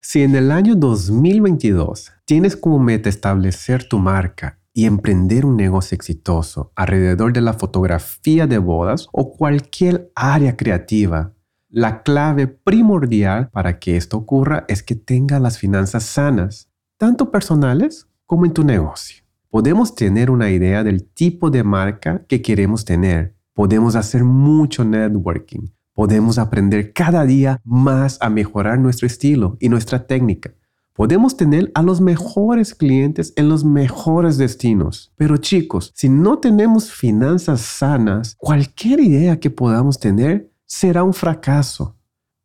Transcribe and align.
Si 0.00 0.22
en 0.22 0.36
el 0.36 0.52
año 0.52 0.76
2022 0.76 2.12
tienes 2.24 2.56
como 2.56 2.78
meta 2.78 3.08
establecer 3.08 3.88
tu 3.88 3.98
marca 3.98 4.60
y 4.72 4.84
emprender 4.84 5.44
un 5.44 5.56
negocio 5.56 5.96
exitoso 5.96 6.70
alrededor 6.76 7.32
de 7.32 7.40
la 7.40 7.52
fotografía 7.52 8.46
de 8.46 8.58
bodas 8.58 9.08
o 9.12 9.32
cualquier 9.32 10.12
área 10.14 10.56
creativa, 10.56 11.34
la 11.68 12.04
clave 12.04 12.46
primordial 12.46 13.50
para 13.50 13.80
que 13.80 13.96
esto 13.96 14.18
ocurra 14.18 14.64
es 14.68 14.84
que 14.84 14.94
tenga 14.94 15.40
las 15.40 15.58
finanzas 15.58 16.04
sanas, 16.04 16.70
tanto 16.96 17.32
personales 17.32 18.06
como 18.24 18.46
en 18.46 18.52
tu 18.52 18.62
negocio. 18.62 19.24
Podemos 19.50 19.96
tener 19.96 20.30
una 20.30 20.50
idea 20.50 20.84
del 20.84 21.08
tipo 21.08 21.50
de 21.50 21.64
marca 21.64 22.24
que 22.28 22.40
queremos 22.40 22.84
tener. 22.84 23.34
Podemos 23.52 23.96
hacer 23.96 24.22
mucho 24.22 24.84
networking. 24.84 25.66
Podemos 25.98 26.38
aprender 26.38 26.92
cada 26.92 27.24
día 27.24 27.60
más 27.64 28.18
a 28.20 28.30
mejorar 28.30 28.78
nuestro 28.78 29.08
estilo 29.08 29.56
y 29.58 29.68
nuestra 29.68 30.06
técnica. 30.06 30.54
Podemos 30.94 31.36
tener 31.36 31.72
a 31.74 31.82
los 31.82 32.00
mejores 32.00 32.72
clientes 32.72 33.32
en 33.34 33.48
los 33.48 33.64
mejores 33.64 34.38
destinos. 34.38 35.12
Pero 35.16 35.38
chicos, 35.38 35.90
si 35.96 36.08
no 36.08 36.38
tenemos 36.38 36.92
finanzas 36.92 37.62
sanas, 37.62 38.36
cualquier 38.38 39.00
idea 39.00 39.40
que 39.40 39.50
podamos 39.50 39.98
tener 39.98 40.52
será 40.66 41.02
un 41.02 41.14
fracaso. 41.14 41.96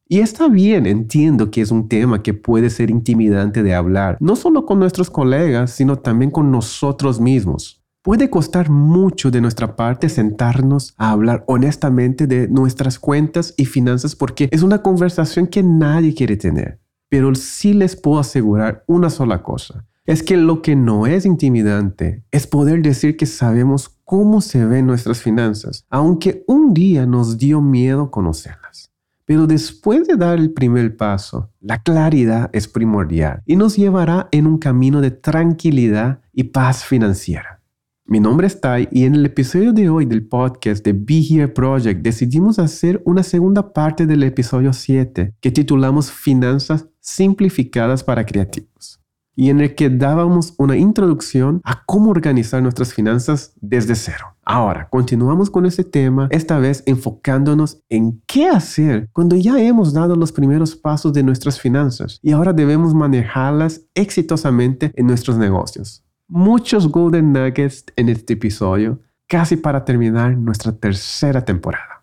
Y 0.08 0.22
está 0.22 0.48
bien, 0.48 0.88
entiendo 0.88 1.52
que 1.52 1.62
es 1.62 1.70
un 1.70 1.88
tema 1.88 2.24
que 2.24 2.34
puede 2.34 2.72
ser 2.72 2.90
intimidante 2.90 3.62
de 3.62 3.76
hablar, 3.76 4.18
no 4.20 4.36
solo 4.36 4.66
con 4.66 4.80
nuestros 4.80 5.12
colegas, 5.12 5.70
sino 5.70 5.98
también 5.98 6.32
con 6.32 6.50
nosotros 6.52 7.22
mismos. 7.22 7.83
Puede 8.04 8.30
costar 8.30 8.70
mucho 8.70 9.32
de 9.32 9.40
nuestra 9.40 9.78
parte 9.78 10.10
sentarnos 10.10 10.94
a 10.98 11.12
hablar 11.12 11.46
honestamente 11.48 12.28
de 12.28 12.50
nuestras 12.50 13.00
cuentas 13.00 13.54
y 13.56 13.64
finanzas 13.64 14.14
porque 14.14 14.50
es 14.52 14.62
una 14.62 14.82
conversación 14.82 15.48
que 15.48 15.64
nadie 15.64 16.14
quiere 16.14 16.36
tener. 16.36 16.82
Pero 17.08 17.34
sí 17.34 17.74
les 17.74 17.96
puedo 17.96 18.20
asegurar 18.20 18.84
una 18.88 19.10
sola 19.10 19.42
cosa. 19.42 19.86
Es 20.06 20.22
que 20.22 20.36
lo 20.36 20.62
que 20.62 20.76
no 20.76 21.08
es 21.08 21.26
intimidante 21.26 22.26
es 22.30 22.46
poder 22.46 22.82
decir 22.82 23.16
que 23.16 23.26
sabemos 23.26 23.88
cómo 24.04 24.42
se 24.42 24.66
ven 24.66 24.86
nuestras 24.86 25.22
finanzas, 25.22 25.86
aunque 25.90 26.44
un 26.46 26.74
día 26.74 27.06
nos 27.06 27.38
dio 27.38 27.62
miedo 27.62 28.12
conocerlas. 28.12 28.92
Pero 29.24 29.48
después 29.48 30.10
de 30.10 30.18
dar 30.18 30.40
el 30.40 30.52
primer 30.52 30.98
paso, 30.98 31.52
la 31.62 31.82
claridad 31.82 32.50
es 32.52 32.68
primordial 32.68 33.42
y 33.46 33.56
nos 33.56 33.78
llevará 33.78 34.28
en 34.32 34.46
un 34.46 34.58
camino 34.58 35.00
de 35.00 35.12
tranquilidad 35.12 36.20
y 36.34 36.44
paz 36.44 36.84
financiera. 36.84 37.63
Mi 38.06 38.20
nombre 38.20 38.48
es 38.48 38.60
Tai 38.60 38.90
y 38.92 39.06
en 39.06 39.16
el 39.16 39.26
episodio 39.26 39.72
de 39.72 39.90
hoy 39.90 40.06
del 40.06 40.28
podcast 40.28 40.84
de 40.84 40.92
Be 40.92 41.22
Here 41.22 41.48
Project 41.48 42.02
decidimos 42.02 42.60
hacer 42.60 43.02
una 43.06 43.24
segunda 43.24 43.72
parte 43.72 44.06
del 44.06 44.24
episodio 44.24 44.74
7 44.74 45.34
que 45.40 45.52
titulamos 45.52 46.12
Finanzas 46.12 46.86
simplificadas 47.00 48.04
para 48.04 48.26
creativos 48.26 49.00
y 49.38 49.50
en 49.50 49.62
el 49.62 49.74
que 49.74 49.90
dábamos 49.90 50.54
una 50.58 50.76
introducción 50.76 51.62
a 51.64 51.86
cómo 51.86 52.12
organizar 52.12 52.62
nuestras 52.62 52.94
finanzas 52.94 53.54
desde 53.62 53.96
cero. 53.96 54.36
Ahora, 54.44 54.90
continuamos 54.90 55.50
con 55.50 55.66
este 55.66 55.86
tema, 55.86 56.28
esta 56.30 56.60
vez 56.60 56.84
enfocándonos 56.86 57.82
en 57.88 58.22
qué 58.28 58.50
hacer 58.50 59.10
cuando 59.14 59.38
ya 59.38 59.60
hemos 59.62 59.94
dado 59.94 60.18
los 60.18 60.34
primeros 60.34 60.76
pasos 60.76 61.14
de 61.14 61.24
nuestras 61.24 61.58
finanzas 61.58 62.20
y 62.22 62.34
ahora 62.34 62.52
debemos 62.52 62.94
manejarlas 62.94 63.82
exitosamente 63.96 64.92
en 64.96 65.08
nuestros 65.08 65.38
negocios. 65.38 66.03
Muchos 66.30 66.88
golden 66.88 67.34
nuggets 67.34 67.84
en 67.98 68.08
este 68.08 68.34
episodio, 68.34 69.02
casi 69.28 69.58
para 69.58 69.84
terminar 69.84 70.38
nuestra 70.38 70.72
tercera 70.72 71.44
temporada. 71.44 72.02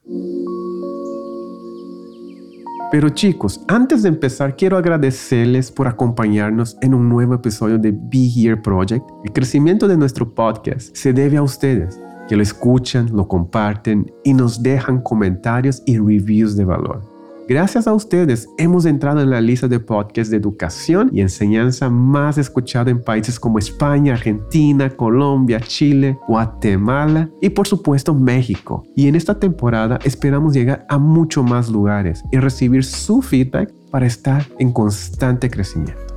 Pero 2.92 3.08
chicos, 3.08 3.64
antes 3.66 4.02
de 4.02 4.10
empezar, 4.10 4.56
quiero 4.56 4.76
agradecerles 4.76 5.70
por 5.70 5.88
acompañarnos 5.88 6.76
en 6.82 6.92
un 6.92 7.08
nuevo 7.08 7.34
episodio 7.34 7.78
de 7.78 7.92
Be 7.92 8.28
Here 8.36 8.58
Project. 8.58 9.08
El 9.24 9.32
crecimiento 9.32 9.88
de 9.88 9.96
nuestro 9.96 10.34
podcast 10.34 10.94
se 10.94 11.14
debe 11.14 11.38
a 11.38 11.42
ustedes, 11.42 11.98
que 12.28 12.36
lo 12.36 12.42
escuchan, 12.42 13.10
lo 13.16 13.26
comparten 13.26 14.12
y 14.22 14.34
nos 14.34 14.62
dejan 14.62 15.00
comentarios 15.00 15.82
y 15.86 15.96
reviews 15.96 16.56
de 16.56 16.66
valor. 16.66 17.09
Gracias 17.50 17.88
a 17.88 17.94
ustedes 17.94 18.48
hemos 18.58 18.84
entrado 18.84 19.20
en 19.20 19.28
la 19.28 19.40
lista 19.40 19.66
de 19.66 19.80
podcasts 19.80 20.30
de 20.30 20.36
educación 20.36 21.10
y 21.12 21.20
enseñanza 21.20 21.90
más 21.90 22.38
escuchada 22.38 22.92
en 22.92 23.02
países 23.02 23.40
como 23.40 23.58
España, 23.58 24.14
Argentina, 24.14 24.88
Colombia, 24.88 25.58
Chile, 25.58 26.16
Guatemala 26.28 27.28
y 27.40 27.50
por 27.50 27.66
supuesto 27.66 28.14
México. 28.14 28.84
Y 28.94 29.08
en 29.08 29.16
esta 29.16 29.40
temporada 29.40 29.98
esperamos 30.04 30.54
llegar 30.54 30.86
a 30.88 30.96
mucho 30.98 31.42
más 31.42 31.68
lugares 31.68 32.22
y 32.30 32.38
recibir 32.38 32.84
su 32.84 33.20
feedback 33.20 33.74
para 33.90 34.06
estar 34.06 34.46
en 34.60 34.72
constante 34.72 35.50
crecimiento. 35.50 36.09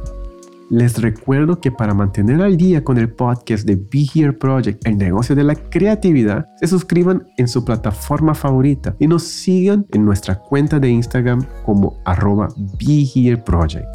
Les 0.73 0.99
recuerdo 0.99 1.59
que 1.61 1.71
para 1.71 1.93
mantener 1.93 2.41
al 2.41 2.57
día 2.57 2.83
con 2.83 2.97
el 2.97 3.07
podcast 3.07 3.63
de 3.63 3.75
Be 3.75 4.07
Here 4.11 4.33
Project, 4.33 4.87
el 4.87 4.97
negocio 4.97 5.35
de 5.35 5.43
la 5.43 5.53
creatividad, 5.53 6.47
se 6.59 6.65
suscriban 6.65 7.27
en 7.37 7.47
su 7.47 7.63
plataforma 7.63 8.33
favorita 8.33 8.95
y 8.97 9.05
nos 9.05 9.21
sigan 9.21 9.85
en 9.91 10.03
nuestra 10.03 10.39
cuenta 10.39 10.79
de 10.79 10.89
Instagram 10.89 11.45
como 11.63 12.01
arroba 12.05 12.47
Be 12.79 13.05
Here 13.05 13.37
Project. 13.37 13.85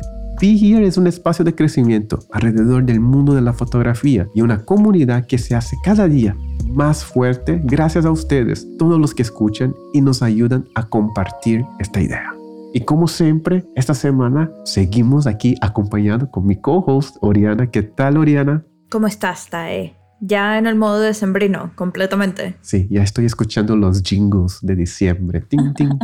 Be 0.41 0.53
Here 0.53 0.87
es 0.87 0.97
un 0.97 1.09
espacio 1.09 1.45
de 1.45 1.53
crecimiento 1.53 2.21
alrededor 2.31 2.85
del 2.85 3.01
mundo 3.01 3.35
de 3.35 3.43
la 3.43 3.53
fotografía 3.53 4.29
y 4.33 4.43
una 4.43 4.65
comunidad 4.65 5.27
que 5.27 5.39
se 5.39 5.57
hace 5.57 5.77
cada 5.83 6.07
día 6.07 6.37
más 6.69 7.05
fuerte 7.05 7.61
gracias 7.65 8.05
a 8.05 8.13
ustedes, 8.13 8.69
todos 8.79 9.01
los 9.01 9.17
que 9.17 9.23
escuchan 9.23 9.75
y 9.93 10.01
nos 10.01 10.23
ayudan 10.23 10.69
a 10.77 10.85
compartir 10.89 11.65
esta 11.81 12.01
idea. 12.01 12.38
Y 12.79 12.83
como 12.83 13.09
siempre, 13.09 13.65
esta 13.75 13.93
semana 13.93 14.53
seguimos 14.65 15.27
aquí 15.27 15.57
acompañado 15.61 16.31
con 16.31 16.47
mi 16.47 16.55
co-host 16.55 17.17
Oriana. 17.23 17.73
¿Qué 17.73 17.83
tal, 17.83 18.17
Oriana? 18.17 18.65
¿Cómo 18.89 19.09
estás, 19.09 19.49
Tae? 19.51 19.97
Ya 20.21 20.59
en 20.59 20.67
el 20.69 20.77
modo 20.77 21.01
de 21.01 21.13
sembrino, 21.13 21.73
completamente. 21.75 22.55
Sí, 22.61 22.87
ya 22.89 23.03
estoy 23.03 23.25
escuchando 23.25 23.75
los 23.75 24.01
jingles 24.05 24.61
de 24.63 24.77
diciembre. 24.77 25.41
Ting, 25.41 25.75
ting, 25.75 25.99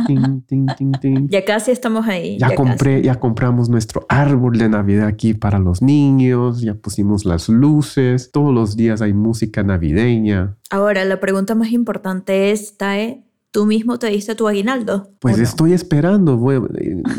ting. 0.99 1.29
Ya 1.29 1.45
casi 1.45 1.71
estamos 1.71 2.07
ahí. 2.09 2.37
Ya, 2.39 2.53
compré, 2.53 3.01
ya 3.01 3.15
compramos 3.15 3.69
nuestro 3.69 4.05
árbol 4.09 4.57
de 4.57 4.67
Navidad 4.67 5.07
aquí 5.07 5.33
para 5.33 5.59
los 5.59 5.81
niños, 5.81 6.59
ya 6.59 6.73
pusimos 6.73 7.23
las 7.23 7.47
luces, 7.47 8.31
todos 8.33 8.53
los 8.53 8.75
días 8.75 9.01
hay 9.01 9.13
música 9.13 9.63
navideña. 9.63 10.57
Ahora, 10.69 11.05
la 11.05 11.21
pregunta 11.21 11.55
más 11.55 11.71
importante 11.71 12.51
es, 12.51 12.75
Tae, 12.77 13.24
¿Tú 13.55 13.65
mismo 13.65 13.97
te 13.97 14.07
diste 14.07 14.35
tu 14.35 14.49
aguinaldo? 14.49 15.13
Pues 15.21 15.39
estoy 15.39 15.71
esperando. 15.71 16.37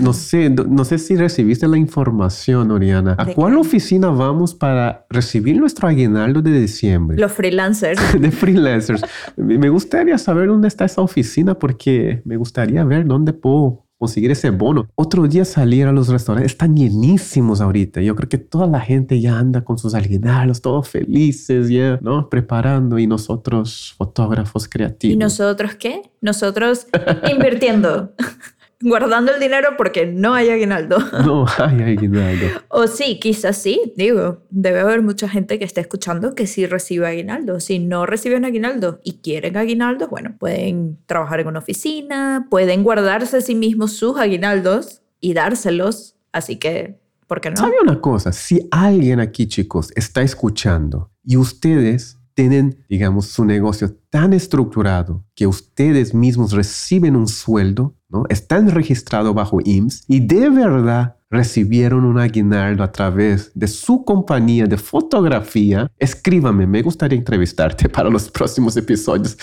no 0.00 0.12
sé, 0.12 0.50
no 0.50 0.84
sé 0.84 0.98
si 0.98 1.16
recibiste 1.16 1.66
la 1.66 1.78
información, 1.78 2.70
Oriana. 2.72 3.14
¿A 3.16 3.24
cuál 3.24 3.56
oficina 3.56 4.10
vamos 4.10 4.54
para 4.54 5.06
recibir 5.08 5.58
nuestro 5.58 5.88
aguinaldo 5.88 6.42
de 6.42 6.60
diciembre? 6.60 7.16
Los 7.16 7.32
freelancers. 7.32 7.98
de 8.20 8.30
freelancers. 8.30 9.00
Me 9.38 9.70
gustaría 9.70 10.18
saber 10.18 10.48
dónde 10.48 10.68
está 10.68 10.84
esa 10.84 11.00
oficina 11.00 11.58
porque 11.58 12.20
me 12.26 12.36
gustaría 12.36 12.84
ver 12.84 13.06
dónde 13.06 13.32
puedo 13.32 13.85
conseguir 13.98 14.30
ese 14.30 14.50
bono. 14.50 14.88
Otro 14.94 15.26
día 15.26 15.44
salir 15.44 15.86
a 15.86 15.92
los 15.92 16.08
restaurantes, 16.08 16.52
están 16.52 16.76
llenísimos 16.76 17.60
ahorita. 17.60 18.00
Yo 18.02 18.14
creo 18.14 18.28
que 18.28 18.38
toda 18.38 18.66
la 18.66 18.80
gente 18.80 19.20
ya 19.20 19.38
anda 19.38 19.64
con 19.64 19.78
sus 19.78 19.94
aguinaldos, 19.94 20.60
todos 20.60 20.88
felices, 20.88 21.68
ya, 21.68 21.98
¿no? 22.02 22.28
Preparando 22.28 22.98
y 22.98 23.06
nosotros, 23.06 23.94
fotógrafos 23.96 24.68
creativos. 24.68 25.14
¿Y 25.14 25.16
nosotros 25.16 25.74
qué? 25.76 26.02
Nosotros 26.20 26.86
invirtiendo 27.30 28.14
guardando 28.80 29.32
el 29.32 29.40
dinero 29.40 29.70
porque 29.76 30.06
no 30.06 30.34
hay 30.34 30.50
aguinaldo. 30.50 30.98
No 31.26 31.46
hay 31.58 31.82
aguinaldo. 31.82 32.46
o 32.68 32.86
sí, 32.86 33.18
quizás 33.20 33.56
sí, 33.56 33.92
digo, 33.96 34.44
debe 34.50 34.80
haber 34.80 35.02
mucha 35.02 35.28
gente 35.28 35.58
que 35.58 35.64
esté 35.64 35.80
escuchando 35.80 36.34
que 36.34 36.46
sí 36.46 36.66
recibe 36.66 37.06
aguinaldo. 37.06 37.60
Si 37.60 37.78
no 37.78 38.06
reciben 38.06 38.44
aguinaldo 38.44 39.00
y 39.02 39.20
quieren 39.20 39.56
aguinaldo, 39.56 40.08
bueno, 40.08 40.36
pueden 40.38 40.98
trabajar 41.06 41.40
en 41.40 41.48
una 41.48 41.58
oficina, 41.60 42.46
pueden 42.50 42.84
guardarse 42.84 43.38
a 43.38 43.40
sí 43.40 43.54
mismos 43.54 43.92
sus 43.92 44.18
aguinaldos 44.18 45.02
y 45.20 45.34
dárselos. 45.34 46.16
Así 46.32 46.56
que, 46.56 47.00
¿por 47.26 47.40
qué 47.40 47.50
no? 47.50 47.56
¿Sabe 47.56 47.74
una 47.82 48.00
cosa? 48.00 48.32
Si 48.32 48.68
alguien 48.70 49.20
aquí, 49.20 49.46
chicos, 49.46 49.92
está 49.96 50.22
escuchando 50.22 51.10
y 51.24 51.36
ustedes 51.36 52.18
tienen, 52.34 52.84
digamos, 52.88 53.26
su 53.26 53.44
negocio 53.44 53.96
tan 54.16 54.32
estructurado 54.32 55.26
que 55.34 55.46
ustedes 55.46 56.14
mismos 56.14 56.52
reciben 56.52 57.16
un 57.16 57.28
sueldo, 57.28 57.96
¿no? 58.08 58.24
Están 58.30 58.70
registrados 58.70 59.34
bajo 59.34 59.58
IMSS 59.62 60.06
y 60.08 60.20
de 60.20 60.48
verdad 60.48 61.16
recibieron 61.30 62.04
un 62.04 62.18
aguinaldo 62.18 62.82
a 62.82 62.92
través 62.92 63.50
de 63.54 63.66
su 63.66 64.04
compañía 64.04 64.66
de 64.66 64.78
fotografía, 64.78 65.90
escríbame, 65.98 66.66
me 66.66 66.82
gustaría 66.82 67.18
entrevistarte 67.18 67.88
para 67.88 68.08
los 68.08 68.30
próximos 68.30 68.76
episodios 68.76 69.36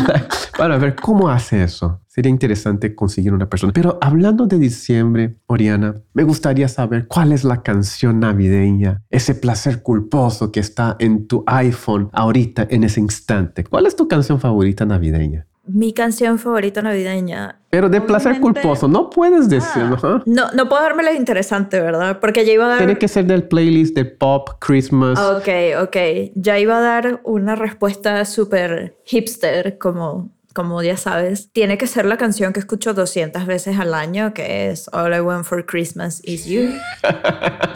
para 0.58 0.76
ver 0.76 0.96
cómo 0.96 1.28
hace 1.28 1.62
eso. 1.62 2.00
Sería 2.08 2.30
interesante 2.30 2.96
conseguir 2.96 3.32
una 3.32 3.48
persona. 3.48 3.72
Pero 3.72 3.96
hablando 4.00 4.46
de 4.46 4.58
diciembre, 4.58 5.36
Oriana, 5.46 6.02
me 6.12 6.24
gustaría 6.24 6.66
saber 6.66 7.06
cuál 7.06 7.30
es 7.30 7.44
la 7.44 7.62
canción 7.62 8.18
navideña, 8.18 9.04
ese 9.10 9.36
placer 9.36 9.82
culposo 9.82 10.50
que 10.50 10.58
está 10.58 10.96
en 10.98 11.28
tu 11.28 11.44
iPhone 11.46 12.10
ahorita, 12.12 12.66
en 12.68 12.82
ese 12.82 12.98
instante. 12.98 13.62
¿Cuál 13.62 13.86
es 13.86 13.94
tu 13.94 14.08
canción 14.10 14.38
favorita 14.38 14.84
navideña? 14.84 15.46
Mi 15.66 15.92
canción 15.92 16.38
favorita 16.38 16.82
navideña. 16.82 17.60
Pero 17.70 17.88
de 17.88 18.00
placer 18.00 18.40
culposo, 18.40 18.88
no 18.88 19.08
puedes 19.08 19.48
decirlo. 19.48 19.94
ajá. 19.94 20.22
No, 20.26 20.50
no 20.52 20.68
puedo 20.68 20.82
dármelas 20.82 21.14
interesante, 21.14 21.80
¿verdad? 21.80 22.18
Porque 22.20 22.44
ya 22.44 22.52
iba 22.52 22.64
a 22.64 22.68
dar... 22.68 22.78
Tiene 22.78 22.98
que 22.98 23.06
ser 23.06 23.24
del 23.26 23.44
playlist 23.44 23.94
de 23.94 24.04
pop, 24.04 24.48
Christmas. 24.58 25.18
Ok, 25.18 25.48
ok. 25.80 25.96
Ya 26.34 26.58
iba 26.58 26.78
a 26.78 26.80
dar 26.80 27.20
una 27.22 27.54
respuesta 27.54 28.24
súper 28.24 28.96
hipster, 29.04 29.78
como, 29.78 30.32
como 30.54 30.82
ya 30.82 30.96
sabes. 30.96 31.52
Tiene 31.52 31.78
que 31.78 31.86
ser 31.86 32.04
la 32.06 32.16
canción 32.16 32.52
que 32.52 32.58
escucho 32.58 32.92
200 32.92 33.46
veces 33.46 33.78
al 33.78 33.94
año, 33.94 34.34
que 34.34 34.70
es 34.70 34.88
All 34.92 35.14
I 35.14 35.20
Want 35.20 35.44
for 35.44 35.64
Christmas 35.64 36.20
Is 36.24 36.46
You, 36.46 36.70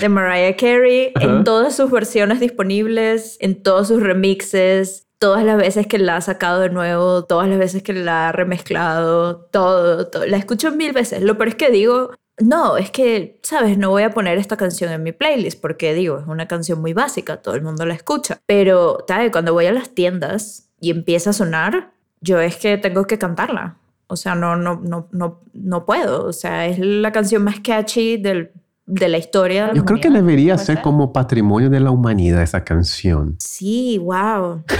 de 0.00 0.08
Mariah 0.08 0.56
Carey, 0.56 1.12
en 1.20 1.44
todas 1.44 1.76
sus 1.76 1.92
versiones 1.92 2.40
disponibles, 2.40 3.36
en 3.40 3.62
todos 3.62 3.86
sus 3.88 4.02
remixes. 4.02 5.03
Todas 5.18 5.44
las 5.44 5.56
veces 5.56 5.86
que 5.86 5.98
la 5.98 6.16
ha 6.16 6.20
sacado 6.20 6.60
de 6.60 6.70
nuevo, 6.70 7.24
todas 7.24 7.48
las 7.48 7.58
veces 7.58 7.82
que 7.82 7.92
la 7.92 8.28
ha 8.28 8.32
remezclado, 8.32 9.46
todo, 9.46 10.08
todo. 10.08 10.26
La 10.26 10.36
escucho 10.36 10.72
mil 10.72 10.92
veces. 10.92 11.22
Lo 11.22 11.36
peor 11.36 11.48
es 11.48 11.54
que 11.54 11.70
digo, 11.70 12.10
no, 12.38 12.76
es 12.76 12.90
que, 12.90 13.38
¿sabes? 13.42 13.78
No 13.78 13.90
voy 13.90 14.02
a 14.02 14.10
poner 14.10 14.38
esta 14.38 14.56
canción 14.56 14.92
en 14.92 15.02
mi 15.02 15.12
playlist 15.12 15.60
porque 15.60 15.94
digo, 15.94 16.18
es 16.18 16.26
una 16.26 16.48
canción 16.48 16.80
muy 16.80 16.92
básica, 16.92 17.36
todo 17.40 17.54
el 17.54 17.62
mundo 17.62 17.86
la 17.86 17.94
escucha. 17.94 18.40
Pero, 18.46 19.04
¿sabes? 19.06 19.30
Cuando 19.30 19.52
voy 19.52 19.66
a 19.66 19.72
las 19.72 19.90
tiendas 19.90 20.68
y 20.80 20.90
empieza 20.90 21.30
a 21.30 21.32
sonar, 21.32 21.92
yo 22.20 22.40
es 22.40 22.56
que 22.56 22.76
tengo 22.76 23.06
que 23.06 23.18
cantarla. 23.18 23.78
O 24.08 24.16
sea, 24.16 24.34
no, 24.34 24.56
no, 24.56 24.80
no, 24.82 25.08
no, 25.12 25.40
no 25.52 25.86
puedo. 25.86 26.26
O 26.26 26.32
sea, 26.32 26.66
es 26.66 26.78
la 26.78 27.12
canción 27.12 27.42
más 27.44 27.60
catchy 27.60 28.16
del, 28.16 28.52
de 28.86 29.08
la 29.08 29.18
historia. 29.18 29.62
de 29.62 29.68
la 29.68 29.74
Yo 29.74 29.84
creo 29.84 30.00
que 30.00 30.10
debería 30.10 30.54
¿Puede 30.54 30.66
ser 30.66 30.82
como 30.82 31.12
patrimonio 31.12 31.70
de 31.70 31.80
la 31.80 31.90
humanidad 31.90 32.42
esa 32.42 32.64
canción. 32.64 33.36
Sí, 33.38 33.98
wow. 33.98 34.62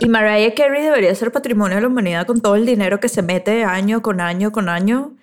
Y 0.00 0.08
Mariah 0.08 0.54
Carey 0.54 0.82
debería 0.82 1.14
ser 1.14 1.32
patrimonio 1.32 1.76
de 1.76 1.82
la 1.82 1.88
humanidad 1.88 2.26
con 2.26 2.40
todo 2.40 2.54
el 2.56 2.64
dinero 2.64 2.98
que 2.98 3.10
se 3.10 3.20
mete 3.20 3.64
año 3.64 4.00
con 4.00 4.22
año 4.22 4.50
con 4.50 4.70
año, 4.70 5.14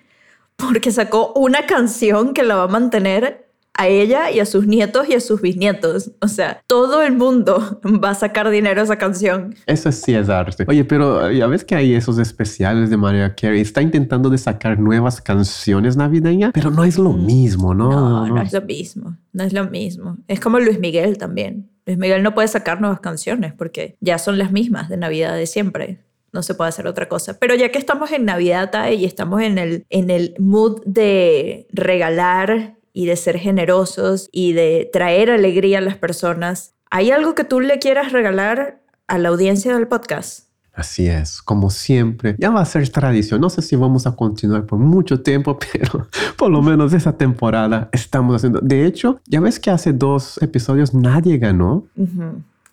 porque 0.54 0.92
sacó 0.92 1.32
una 1.34 1.66
canción 1.66 2.34
que 2.34 2.44
la 2.44 2.54
va 2.54 2.64
a 2.64 2.68
mantener 2.68 3.43
a 3.74 3.88
ella 3.88 4.30
y 4.30 4.40
a 4.40 4.46
sus 4.46 4.66
nietos 4.66 5.08
y 5.08 5.14
a 5.14 5.20
sus 5.20 5.40
bisnietos. 5.40 6.12
O 6.20 6.28
sea, 6.28 6.60
todo 6.66 7.02
el 7.02 7.16
mundo 7.16 7.80
va 8.04 8.10
a 8.10 8.14
sacar 8.14 8.48
dinero 8.50 8.80
a 8.80 8.84
esa 8.84 8.96
canción. 8.96 9.54
Eso 9.66 9.90
sí 9.92 10.14
es 10.14 10.28
arte. 10.28 10.64
Oye, 10.68 10.84
pero 10.84 11.30
ya 11.30 11.46
ves 11.46 11.64
que 11.64 11.74
hay 11.74 11.94
esos 11.94 12.18
especiales 12.18 12.90
de 12.90 12.96
Mariah 12.96 13.34
Carey. 13.34 13.60
Está 13.60 13.82
intentando 13.82 14.30
de 14.30 14.38
sacar 14.38 14.78
nuevas 14.78 15.20
canciones 15.20 15.96
navideñas, 15.96 16.52
pero 16.54 16.70
no 16.70 16.84
es 16.84 16.98
lo 16.98 17.12
mismo, 17.12 17.74
¿no? 17.74 17.90
No, 17.90 18.26
no 18.26 18.42
es 18.42 18.52
lo 18.52 18.62
mismo. 18.62 19.16
No 19.32 19.44
es 19.44 19.52
lo 19.52 19.68
mismo. 19.68 20.16
Es 20.28 20.40
como 20.40 20.60
Luis 20.60 20.78
Miguel 20.78 21.18
también. 21.18 21.70
Luis 21.86 21.98
Miguel 21.98 22.22
no 22.22 22.34
puede 22.34 22.48
sacar 22.48 22.80
nuevas 22.80 23.00
canciones 23.00 23.52
porque 23.52 23.96
ya 24.00 24.18
son 24.18 24.38
las 24.38 24.52
mismas 24.52 24.88
de 24.88 24.96
Navidad 24.96 25.34
de 25.36 25.46
siempre. 25.46 26.00
No 26.32 26.42
se 26.42 26.54
puede 26.54 26.70
hacer 26.70 26.86
otra 26.86 27.08
cosa. 27.08 27.38
Pero 27.38 27.54
ya 27.54 27.70
que 27.70 27.78
estamos 27.78 28.10
en 28.10 28.24
Navidad 28.24 28.70
y 28.90 29.04
estamos 29.04 29.42
en 29.42 29.58
el, 29.58 29.84
en 29.90 30.10
el 30.10 30.34
mood 30.38 30.80
de 30.84 31.68
regalar 31.70 32.74
y 32.94 33.06
de 33.06 33.16
ser 33.16 33.38
generosos 33.38 34.30
y 34.32 34.54
de 34.54 34.88
traer 34.90 35.30
alegría 35.30 35.78
a 35.78 35.82
las 35.82 35.98
personas, 35.98 36.74
¿hay 36.90 37.10
algo 37.10 37.34
que 37.34 37.44
tú 37.44 37.60
le 37.60 37.78
quieras 37.78 38.12
regalar 38.12 38.80
a 39.08 39.18
la 39.18 39.28
audiencia 39.28 39.74
del 39.74 39.88
podcast? 39.88 40.48
Así 40.72 41.06
es, 41.06 41.42
como 41.42 41.70
siempre. 41.70 42.34
Ya 42.38 42.50
va 42.50 42.60
a 42.60 42.64
ser 42.64 42.88
tradición. 42.88 43.40
No 43.40 43.50
sé 43.50 43.62
si 43.62 43.76
vamos 43.76 44.06
a 44.06 44.16
continuar 44.16 44.66
por 44.66 44.78
mucho 44.78 45.22
tiempo, 45.22 45.58
pero 45.72 46.08
por 46.36 46.50
lo 46.50 46.62
menos 46.62 46.92
esa 46.92 47.16
temporada 47.16 47.88
estamos 47.92 48.36
haciendo. 48.36 48.60
De 48.60 48.86
hecho, 48.86 49.20
ya 49.26 49.40
ves 49.40 49.60
que 49.60 49.70
hace 49.70 49.92
dos 49.92 50.40
episodios 50.42 50.94
nadie 50.94 51.38
ganó. 51.38 51.86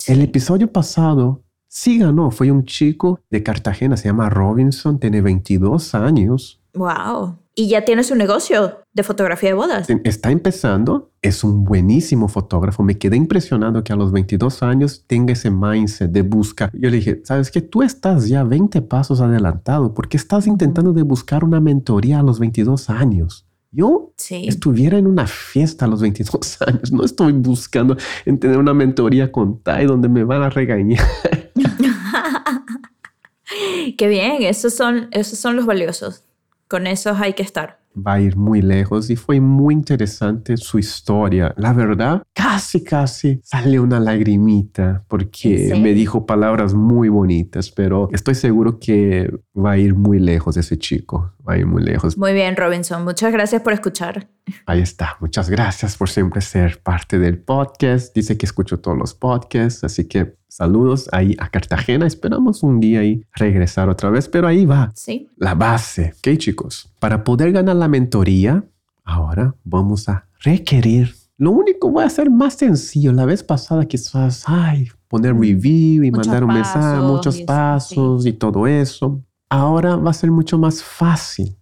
El 0.07 0.21
episodio 0.21 0.71
pasado 0.71 1.43
sí 1.67 1.99
ganó. 1.99 2.31
Fue 2.31 2.51
un 2.51 2.65
chico 2.65 3.19
de 3.29 3.43
Cartagena, 3.43 3.97
se 3.97 4.09
llama 4.09 4.29
Robinson, 4.29 4.99
tiene 4.99 5.21
22 5.21 5.93
años. 5.93 6.59
Wow. 6.73 7.40
Y 7.53 7.67
ya 7.67 7.83
tiene 7.83 8.03
su 8.03 8.15
negocio 8.15 8.79
de 8.93 9.03
fotografía 9.03 9.49
de 9.49 9.55
bodas. 9.55 9.87
Está 10.05 10.31
empezando, 10.31 11.11
es 11.21 11.43
un 11.43 11.65
buenísimo 11.65 12.29
fotógrafo. 12.29 12.81
Me 12.81 12.97
quedé 12.97 13.17
impresionado 13.17 13.83
que 13.83 13.91
a 13.91 13.97
los 13.97 14.13
22 14.13 14.63
años 14.63 15.03
tenga 15.05 15.33
ese 15.33 15.51
mindset 15.51 16.11
de 16.11 16.21
buscar. 16.21 16.71
Yo 16.73 16.89
le 16.89 16.95
dije, 16.97 17.21
¿sabes 17.25 17.51
qué? 17.51 17.59
Tú 17.61 17.83
estás 17.83 18.29
ya 18.29 18.43
20 18.45 18.81
pasos 18.83 19.19
adelantado 19.19 19.93
porque 19.93 20.15
estás 20.15 20.47
intentando 20.47 20.93
de 20.93 21.01
buscar 21.03 21.43
una 21.43 21.59
mentoría 21.59 22.19
a 22.19 22.23
los 22.23 22.39
22 22.39 22.89
años. 22.89 23.45
Yo 23.73 24.13
Sí. 24.17 24.45
estuviera 24.47 24.97
en 24.97 25.07
una 25.07 25.27
fiesta 25.27 25.85
a 25.85 25.87
los 25.89 26.01
22 26.01 26.57
años. 26.65 26.91
No 26.93 27.03
estoy 27.03 27.33
buscando 27.33 27.97
en 28.25 28.39
tener 28.39 28.57
una 28.59 28.73
mentoría 28.73 29.29
con 29.31 29.61
Tai 29.61 29.85
donde 29.87 30.07
me 30.07 30.23
van 30.23 30.41
a 30.41 30.49
regañar. 30.49 31.05
Qué 33.97 34.07
bien, 34.07 34.41
esos 34.43 34.73
son, 34.73 35.09
esos 35.11 35.37
son 35.37 35.57
los 35.57 35.65
valiosos. 35.65 36.23
Con 36.71 36.87
esos 36.87 37.19
hay 37.19 37.33
que 37.33 37.43
estar. 37.43 37.81
va 37.93 38.13
a 38.13 38.21
ir 38.21 38.37
muy 38.37 38.61
lejos 38.61 39.09
y 39.09 39.17
fue 39.17 39.41
muy 39.41 39.73
interesante 39.73 40.55
su 40.55 40.79
historia. 40.79 41.53
La 41.57 41.73
verdad, 41.73 42.23
casi, 42.33 42.81
casi 42.81 43.41
sale 43.43 43.77
una 43.81 43.99
lagrimita 43.99 45.03
porque 45.09 45.63
¿En 45.63 45.67
serio? 45.71 45.83
me 45.83 45.93
dijo 45.93 46.25
palabras 46.25 46.73
muy 46.73 47.09
bonitas, 47.09 47.69
pero 47.69 48.07
estoy 48.13 48.35
seguro 48.35 48.79
que 48.79 49.29
va 49.53 49.71
a 49.71 49.77
ir 49.77 49.93
muy 49.95 50.19
lejos 50.19 50.55
ese 50.55 50.77
chico, 50.77 51.33
va 51.45 51.55
a 51.55 51.57
ir 51.57 51.65
muy 51.65 51.83
lejos. 51.83 52.17
Muy 52.17 52.31
bien, 52.31 52.55
Robinson. 52.55 53.03
Muchas 53.03 53.33
gracias 53.33 53.61
por 53.61 53.73
escuchar. 53.73 54.29
Ahí 54.65 54.79
está. 54.79 55.17
Muchas 55.19 55.49
gracias 55.49 55.97
por 55.97 56.09
siempre 56.09 56.39
ser 56.39 56.81
parte 56.81 57.19
del 57.19 57.39
podcast. 57.39 58.15
Dice 58.15 58.37
que 58.37 58.45
escucho 58.45 58.79
todos 58.79 58.97
los 58.97 59.13
podcasts, 59.13 59.83
así 59.83 60.07
que 60.07 60.37
saludos 60.51 61.07
ahí 61.13 61.35
a 61.39 61.47
Cartagena. 61.49 62.05
Esperamos 62.05 62.61
un 62.61 62.79
día 62.81 62.99
ahí 62.99 63.23
regresar 63.35 63.87
otra 63.89 64.09
vez, 64.09 64.27
pero 64.27 64.47
ahí 64.47 64.65
va 64.65 64.91
Sí. 64.95 65.29
la 65.37 65.55
base. 65.55 66.13
¿Ok, 66.17 66.37
chicos? 66.37 66.91
Para 66.99 67.23
poder 67.23 67.53
ganar 67.53 67.77
la 67.77 67.87
mentoría, 67.87 68.63
ahora 69.05 69.55
vamos 69.63 70.09
a 70.09 70.27
requerir. 70.41 71.15
Lo 71.37 71.51
único 71.51 71.91
va 71.91 72.03
a 72.03 72.09
ser 72.09 72.29
más 72.29 72.55
sencillo. 72.55 73.13
La 73.13 73.25
vez 73.25 73.43
pasada 73.43 73.85
quizás, 73.85 74.43
ay, 74.45 74.89
poner 75.07 75.33
review 75.33 76.03
y 76.03 76.11
Muchos 76.11 76.27
mandar 76.27 76.43
un 76.43 76.53
mensaje, 76.53 76.79
pasos 76.99 77.11
muchos 77.11 77.39
y 77.39 77.43
pasos 77.45 78.25
y 78.25 78.33
todo 78.33 78.67
eso. 78.67 79.23
Ahora 79.49 79.95
va 79.95 80.11
a 80.11 80.13
ser 80.13 80.31
mucho 80.31 80.57
más 80.59 80.83
fácil. 80.83 81.57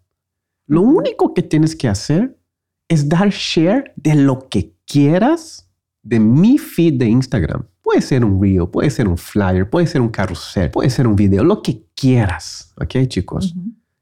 Lo 0.68 0.82
único 0.82 1.34
que 1.34 1.44
tienes 1.44 1.76
que 1.76 1.88
hacer 1.88 2.38
es 2.88 3.08
dar 3.08 3.30
share 3.30 3.94
de 3.96 4.16
lo 4.16 4.50
que 4.50 4.74
quieras 4.86 5.70
de 6.02 6.20
mi 6.20 6.58
feed 6.58 6.96
de 6.96 7.08
Instagram. 7.08 7.66
Puede 7.90 8.04
ser 8.04 8.24
un 8.24 8.40
reel, 8.40 8.68
puede 8.68 8.92
ser 8.92 9.08
un 9.08 9.18
flyer, 9.18 9.68
puede 9.68 9.88
ser 9.88 10.00
un 10.00 10.10
carrusel, 10.10 10.70
puede 10.70 10.92
ser 10.92 11.08
un 11.08 11.16
video, 11.16 11.44
lo 11.44 11.64
que 11.64 11.86
quieras. 11.96 12.72
¿Ok, 12.80 13.08
chicos? 13.08 13.56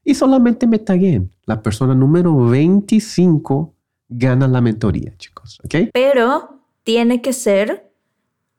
Y 0.04 0.14
solamente 0.14 0.66
me 0.66 0.78
taguen. 0.78 1.32
La 1.46 1.62
persona 1.62 1.94
número 1.94 2.36
25 2.36 3.74
gana 4.10 4.46
la 4.46 4.60
mentoría, 4.60 5.16
chicos. 5.16 5.58
¿Ok? 5.64 5.88
Pero 5.94 6.60
tiene 6.82 7.22
que 7.22 7.32
ser 7.32 7.90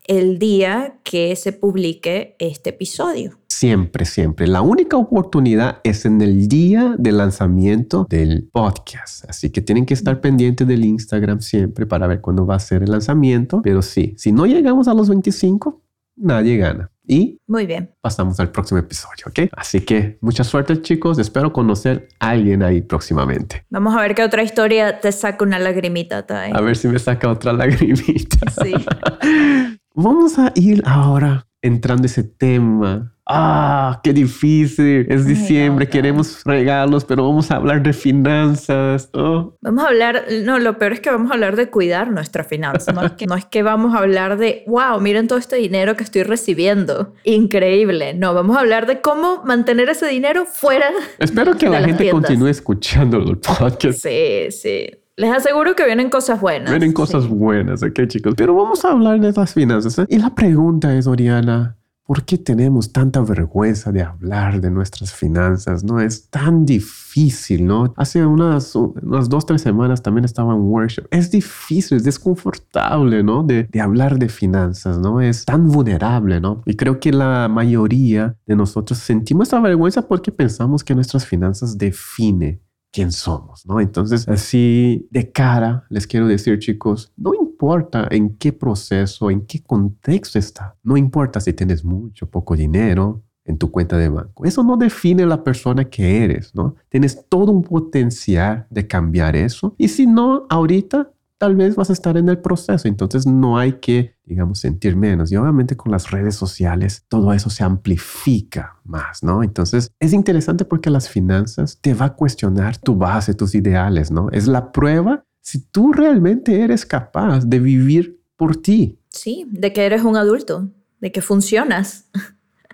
el 0.08 0.40
día 0.40 0.98
que 1.04 1.36
se 1.36 1.54
publique 1.54 2.36
este 2.40 2.72
episodio. 2.72 3.38
Siempre, 3.60 4.06
siempre. 4.06 4.48
La 4.48 4.62
única 4.62 4.96
oportunidad 4.96 5.82
es 5.84 6.06
en 6.06 6.22
el 6.22 6.48
día 6.48 6.96
de 6.98 7.12
lanzamiento 7.12 8.08
del 8.10 8.48
podcast. 8.54 9.30
Así 9.30 9.50
que 9.50 9.62
tienen 9.62 9.86
que 9.86 9.94
estar 9.94 10.22
pendientes 10.22 10.66
del 10.66 10.86
Instagram 10.86 11.42
siempre 11.42 11.86
para 11.86 12.08
ver 12.08 12.22
cuándo 12.22 12.46
va 12.46 12.56
a 12.56 12.60
ser 12.60 12.84
el 12.84 12.92
lanzamiento. 12.92 13.62
Pero 13.62 13.82
sí, 13.82 14.14
si 14.18 14.32
no 14.32 14.46
llegamos 14.46 14.88
a 14.88 14.94
los 14.94 15.10
25, 15.10 15.84
nadie 16.16 16.56
gana. 16.56 16.90
Y 17.06 17.42
Muy 17.48 17.66
bien. 17.66 17.94
pasamos 18.00 18.40
al 18.40 18.50
próximo 18.50 18.80
episodio, 18.80 19.26
¿ok? 19.28 19.52
Así 19.52 19.82
que 19.82 20.18
mucha 20.22 20.46
suerte, 20.46 20.82
chicos. 20.82 21.20
Espero 21.20 21.52
conocer 21.52 22.08
a 22.22 22.30
alguien 22.30 22.64
ahí 22.64 22.82
próximamente. 22.82 23.66
Vamos 23.70 23.94
a 23.94 24.00
ver 24.00 24.16
qué 24.16 24.24
otra 24.24 24.42
historia 24.42 25.02
te 25.02 25.12
saca 25.12 25.44
una 25.44 25.60
lagrimita. 25.60 26.26
A 26.30 26.62
ver 26.62 26.78
si 26.78 26.88
me 26.88 26.98
saca 26.98 27.30
otra 27.30 27.52
lagrimita. 27.52 28.38
Sí. 28.64 28.74
Vamos 29.94 30.40
a 30.40 30.54
ir 30.56 30.82
ahora 30.86 31.46
entrando 31.62 32.06
ese 32.06 32.24
tema. 32.24 33.18
Ah, 33.32 34.00
qué 34.04 34.12
difícil. 34.12 35.06
Es 35.08 35.26
diciembre, 35.28 35.88
queremos 35.88 36.42
regalos, 36.46 37.06
pero 37.06 37.28
vamos 37.28 37.52
a 37.52 37.58
hablar 37.58 37.84
de 37.84 37.94
finanzas. 37.94 39.10
Oh, 39.14 39.56
Vamos 39.62 39.84
a 39.84 39.88
hablar, 39.90 40.26
no, 40.44 40.58
lo 40.58 40.80
peor 40.80 40.94
es 40.94 41.00
que 41.00 41.12
vamos 41.12 41.30
a 41.30 41.36
hablar 41.36 41.56
de 41.56 41.70
cuidar 41.70 42.10
nuestra 42.12 42.44
finanza. 42.44 42.92
No 42.92 43.04
es 43.06 43.12
que, 43.12 43.28
no 43.28 43.36
es 43.36 43.46
que 43.46 43.62
vamos 43.62 43.94
a 43.94 44.00
hablar 44.00 44.38
de, 44.38 44.64
wow, 44.66 45.00
miren 45.00 45.28
todo 45.28 45.38
este 45.38 45.58
dinero 45.58 45.96
que 45.96 46.04
estoy 46.04 46.24
recibiendo. 46.24 47.14
Increíble. 47.24 48.16
No, 48.16 48.34
vamos 48.34 48.58
a 48.58 48.62
hablar 48.62 48.88
de 48.88 49.00
cómo 49.02 49.44
mantener 49.46 49.90
ese 49.90 50.08
dinero 50.08 50.46
fuera. 50.46 50.88
Espero 51.20 51.56
que 51.56 51.68
De 51.68 51.72
la 51.72 51.82
gente 51.82 52.04
tiendas. 52.06 52.22
continúe 52.28 52.48
escuchando 52.48 53.18
el 53.18 53.38
podcast. 53.38 54.00
Sí, 54.00 54.48
sí. 54.50 54.88
Les 55.18 55.32
aseguro 55.32 55.76
que 55.76 55.86
vienen 55.86 56.10
cosas 56.10 56.40
buenas. 56.42 56.72
Vienen 56.72 56.94
cosas 56.94 57.26
Sí. 57.26 57.30
buenas, 57.30 57.84
¿ok, 57.84 58.08
chicos? 58.08 58.34
Pero 58.38 58.56
vamos 58.56 58.84
a 58.86 58.92
hablar 58.92 59.20
de 59.20 59.34
las 59.34 59.54
finanzas. 59.54 60.00
¿eh? 60.00 60.06
Y 60.08 60.18
la 60.18 60.34
pregunta 60.34 60.96
es, 60.96 61.08
Oriana, 61.08 61.76
¿Por 62.10 62.26
qué 62.26 62.40
tenemos 62.40 62.92
tanta 62.92 63.22
vergüenza 63.22 63.92
de 63.92 64.02
hablar 64.02 64.62
de 64.62 64.72
nuestras 64.72 65.14
finanzas? 65.14 65.84
No 65.84 66.02
es 66.02 66.28
tan 66.32 66.66
difícil, 66.66 67.68
¿no? 67.68 67.94
Hace 67.98 68.26
unas, 68.26 68.76
unas 68.76 69.30
dos, 69.30 69.46
tres 69.46 69.62
semanas 69.62 70.02
también 70.02 70.26
estaba 70.26 70.56
en 70.56 70.62
workshop. 70.62 71.06
Es 71.12 71.30
difícil, 71.30 71.98
es 71.98 72.04
desconfortable, 72.04 73.22
¿no? 73.22 73.44
De, 73.44 73.66
de 73.66 73.80
hablar 73.80 74.18
de 74.18 74.28
finanzas, 74.28 74.98
¿no? 74.98 75.22
Es 75.22 75.46
tan 75.46 75.68
vulnerable, 75.68 76.42
¿no? 76.42 76.64
Y 76.66 76.76
creo 76.78 77.00
que 77.00 77.12
la 77.12 77.48
mayoría 77.48 78.36
de 78.48 78.56
nosotros 78.56 78.98
sentimos 78.98 79.50
esa 79.50 79.60
vergüenza 79.60 80.08
porque 80.08 80.32
pensamos 80.32 80.84
que 80.84 80.96
nuestras 80.96 81.28
finanzas 81.28 81.78
definen 81.78 82.60
quién 82.92 83.12
somos, 83.12 83.66
¿no? 83.66 83.80
Entonces, 83.80 84.28
así 84.28 85.08
de 85.12 85.32
cara, 85.32 85.86
les 85.90 86.08
quiero 86.08 86.28
decir, 86.28 86.60
chicos, 86.60 87.12
no 87.18 87.34
importa 87.34 88.08
en 88.10 88.38
qué 88.38 88.52
proceso, 88.52 89.30
en 89.30 89.46
qué 89.46 89.62
contexto 89.62 90.40
está, 90.40 90.76
no 90.84 90.98
importa 90.98 91.40
si 91.40 91.54
tienes 91.54 91.84
mucho 91.84 92.26
o 92.26 92.30
poco 92.30 92.56
dinero 92.56 93.22
en 93.46 93.58
tu 93.58 93.72
cuenta 93.72 93.98
de 93.98 94.10
banco, 94.10 94.46
eso 94.46 94.64
no 94.64 94.78
define 94.78 95.26
la 95.26 95.44
persona 95.44 95.86
que 95.86 96.24
eres, 96.24 96.54
¿no? 96.54 96.76
Tienes 96.90 97.26
todo 97.30 97.52
un 97.52 97.64
potencial 97.64 98.68
de 98.70 98.88
cambiar 98.88 99.36
eso 99.36 99.74
y 99.78 99.88
si 99.88 100.06
no, 100.06 100.46
ahorita 100.50 101.12
tal 101.40 101.56
vez 101.56 101.76
vas 101.76 101.90
a 101.90 101.94
estar 101.94 102.18
en 102.18 102.30
el 102.30 102.38
proceso. 102.38 102.88
Entonces 102.88 103.26
no 103.26 103.58
hay 103.58 103.80
que, 103.80 104.16
digamos, 104.26 104.60
sentir 104.60 104.96
menos. 104.96 105.32
Y 105.32 105.38
obviamente 105.38 105.76
con 105.76 105.92
las 105.92 106.12
redes 106.12 106.36
sociales 106.36 107.06
todo 107.08 107.34
eso 107.34 107.50
se 107.50 107.64
amplifica 107.64 108.78
más, 108.84 109.24
¿no? 109.24 109.42
Entonces 109.42 109.90
es 110.00 110.14
interesante 110.14 110.66
porque 110.66 110.92
las 110.92 111.10
finanzas 111.10 111.80
te 111.82 111.96
va 111.96 112.08
a 112.08 112.16
cuestionar 112.16 112.78
tu 112.78 112.96
base, 112.96 113.34
tus 113.34 113.56
ideales, 113.56 114.12
¿no? 114.12 114.30
Es 114.32 114.48
la 114.48 114.72
prueba 114.72 115.24
si 115.42 115.60
tú 115.60 115.94
realmente 115.94 116.62
eres 116.62 116.86
capaz 116.86 117.46
de 117.46 117.60
vivir 117.60 118.22
por 118.36 118.58
ti. 118.58 119.00
Sí, 119.10 119.48
de 119.50 119.74
que 119.74 119.86
eres 119.86 120.04
un 120.04 120.18
adulto, 120.18 120.70
de 121.00 121.12
que 121.12 121.22
funcionas. 121.22 122.10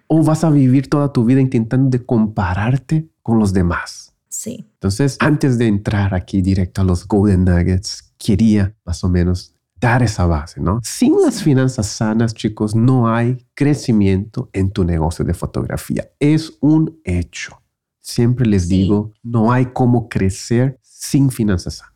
O 0.08 0.24
vas 0.24 0.44
a 0.44 0.50
vivir 0.50 0.90
toda 0.90 1.12
tu 1.14 1.24
vida 1.26 1.40
intentando 1.40 1.90
de 1.90 2.06
compararte 2.06 3.10
con 3.24 3.40
los 3.40 3.54
demás. 3.54 4.05
Sí. 4.46 4.64
Entonces, 4.74 5.18
antes 5.22 5.58
de 5.58 5.66
entrar 5.66 6.14
aquí 6.14 6.44
directo 6.44 6.82
a 6.82 6.84
los 6.84 7.08
Golden 7.08 7.46
Nuggets, 7.46 8.14
quería 8.20 8.76
más 8.86 9.04
o 9.04 9.10
menos 9.10 9.56
dar 9.82 10.04
esa 10.04 10.28
base, 10.28 10.62
¿no? 10.62 10.82
Sin 10.84 11.20
las 11.20 11.42
finanzas 11.42 11.88
sanas, 11.88 12.36
chicos, 12.36 12.76
no 12.76 13.12
hay 13.12 13.44
crecimiento 13.56 14.52
en 14.54 14.70
tu 14.70 14.84
negocio 14.84 15.26
de 15.26 15.34
fotografía. 15.34 16.12
Es 16.20 16.60
un 16.62 17.02
hecho. 17.04 17.60
Siempre 18.02 18.46
les 18.46 18.68
digo, 18.68 19.14
no 19.24 19.52
hay 19.52 19.66
cómo 19.74 20.10
crecer 20.10 20.78
sin 20.84 21.32
finanzas 21.32 21.78
sanas. 21.78 21.95